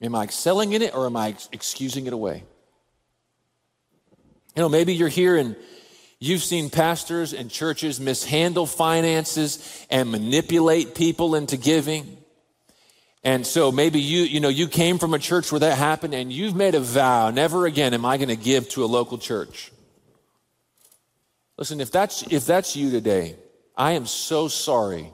[0.03, 2.43] Am I excelling in it or am I excusing it away?
[4.57, 5.55] You know, maybe you're here and
[6.19, 12.19] you've seen pastors and churches mishandle finances and manipulate people into giving.
[13.23, 16.33] And so maybe you, you know, you came from a church where that happened and
[16.33, 19.71] you've made a vow, never again am I going to give to a local church.
[21.57, 23.37] Listen, if that's, if that's you today,
[23.77, 25.11] I am so sorry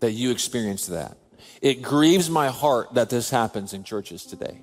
[0.00, 1.16] that you experienced that.
[1.60, 4.62] It grieves my heart that this happens in churches today.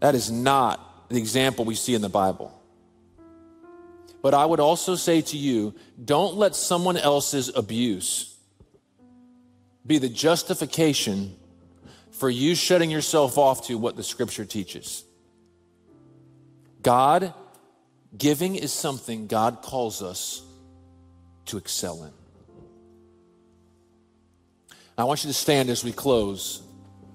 [0.00, 2.56] That is not the example we see in the Bible.
[4.22, 8.36] But I would also say to you, don't let someone else's abuse
[9.86, 11.36] be the justification
[12.12, 15.04] for you shutting yourself off to what the scripture teaches.
[16.82, 17.34] God,
[18.16, 20.42] giving is something God calls us
[21.50, 22.12] to excel in.
[24.98, 26.62] I want you to stand as we close,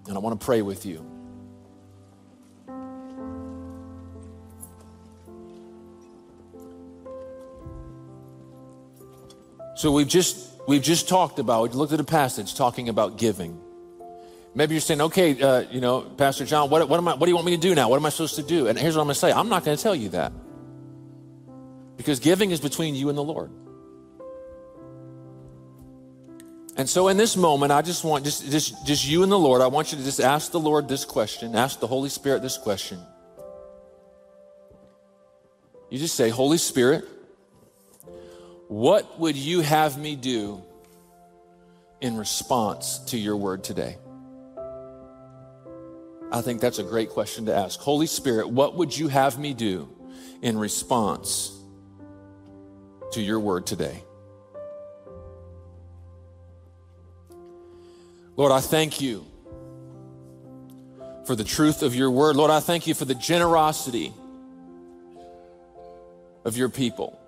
[0.08, 1.06] and I want to pray with you.
[9.76, 13.62] So we've just We've just talked about, we looked at a passage talking about giving.
[14.56, 17.30] Maybe you're saying, okay, uh, you know, Pastor John, what, what, am I, what do
[17.30, 17.90] you want me to do now?
[17.90, 18.68] What am I supposed to do?
[18.68, 20.32] And here's what I'm going to say I'm not going to tell you that.
[21.98, 23.52] Because giving is between you and the Lord.
[26.78, 29.62] And so in this moment, I just want just, just, just you and the Lord,
[29.62, 32.58] I want you to just ask the Lord this question, ask the Holy Spirit this
[32.58, 33.00] question.
[35.90, 37.06] You just say, Holy Spirit,
[38.68, 40.62] what would you have me do
[42.02, 43.98] in response to your word today?
[46.32, 47.80] I think that's a great question to ask.
[47.80, 49.88] Holy Spirit, what would you have me do
[50.42, 51.58] in response
[53.12, 54.05] to your word today?
[58.38, 59.26] Lord, I thank you
[61.26, 62.36] for the truth of your word.
[62.36, 64.14] Lord, I thank you for the generosity
[66.44, 67.20] of your people.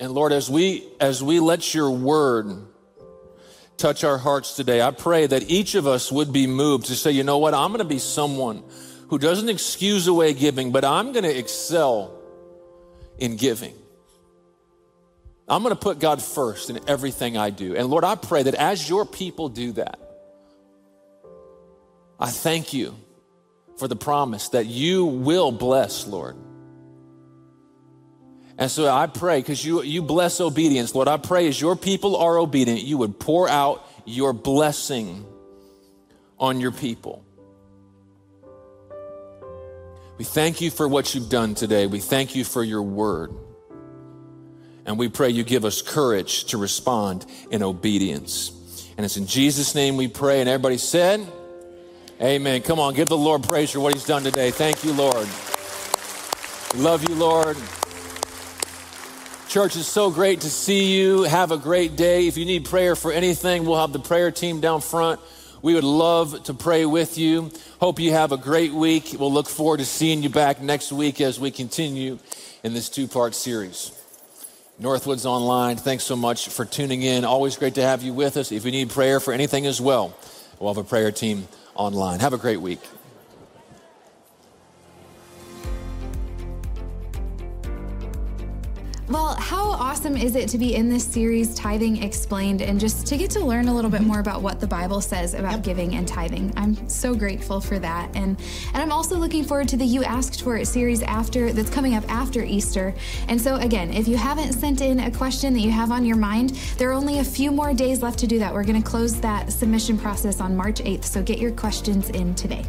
[0.00, 2.46] And Lord, as we as we let your word
[3.76, 7.10] touch our hearts today, I pray that each of us would be moved to say,
[7.10, 8.62] you know what, I'm going to be someone
[9.08, 12.18] who doesn't excuse away giving, but I'm going to excel
[13.18, 13.74] in giving.
[15.48, 17.76] I'm going to put God first in everything I do.
[17.76, 19.98] And Lord, I pray that as your people do that,
[22.18, 22.94] I thank you
[23.76, 26.36] for the promise that you will bless, Lord.
[28.56, 32.16] And so I pray, because you, you bless obedience, Lord, I pray as your people
[32.16, 35.26] are obedient, you would pour out your blessing
[36.38, 37.24] on your people.
[40.16, 41.86] We thank you for what you've done today.
[41.86, 43.32] We thank you for your word.
[44.86, 48.50] And we pray you give us courage to respond in obedience.
[48.96, 50.40] And it's in Jesus' name we pray.
[50.40, 51.26] And everybody said,
[52.20, 52.62] Amen.
[52.62, 54.50] Come on, give the Lord praise for what he's done today.
[54.50, 55.26] Thank you, Lord.
[56.76, 57.56] Love you, Lord.
[59.48, 61.22] Church, it's so great to see you.
[61.22, 62.26] Have a great day.
[62.26, 65.20] If you need prayer for anything, we'll have the prayer team down front.
[65.62, 67.50] We would love to pray with you.
[67.80, 69.14] Hope you have a great week.
[69.18, 72.18] We'll look forward to seeing you back next week as we continue
[72.62, 73.93] in this two part series.
[74.80, 77.24] Northwoods Online, thanks so much for tuning in.
[77.24, 78.50] Always great to have you with us.
[78.50, 80.16] If you need prayer for anything as well,
[80.58, 81.46] we'll have a prayer team
[81.76, 82.18] online.
[82.18, 82.80] Have a great week.
[89.14, 93.16] Well, how awesome is it to be in this series, Tithing Explained, and just to
[93.16, 95.62] get to learn a little bit more about what the Bible says about yep.
[95.62, 96.52] giving and tithing?
[96.56, 98.10] I'm so grateful for that.
[98.16, 98.36] And
[98.72, 101.94] and I'm also looking forward to the You Asked For It series after that's coming
[101.94, 102.92] up after Easter.
[103.28, 106.16] And so again, if you haven't sent in a question that you have on your
[106.16, 108.52] mind, there are only a few more days left to do that.
[108.52, 111.04] We're going to close that submission process on March 8th.
[111.04, 112.64] So get your questions in today.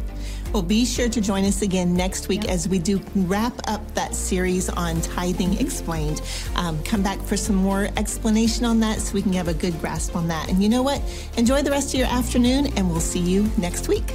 [0.52, 2.52] Well, be sure to join us again next week yep.
[2.52, 6.22] as we do wrap up that series on tithing explained.
[6.54, 9.78] Um, come back for some more explanation on that so we can have a good
[9.80, 10.48] grasp on that.
[10.48, 11.02] And you know what?
[11.36, 14.14] Enjoy the rest of your afternoon, and we'll see you next week.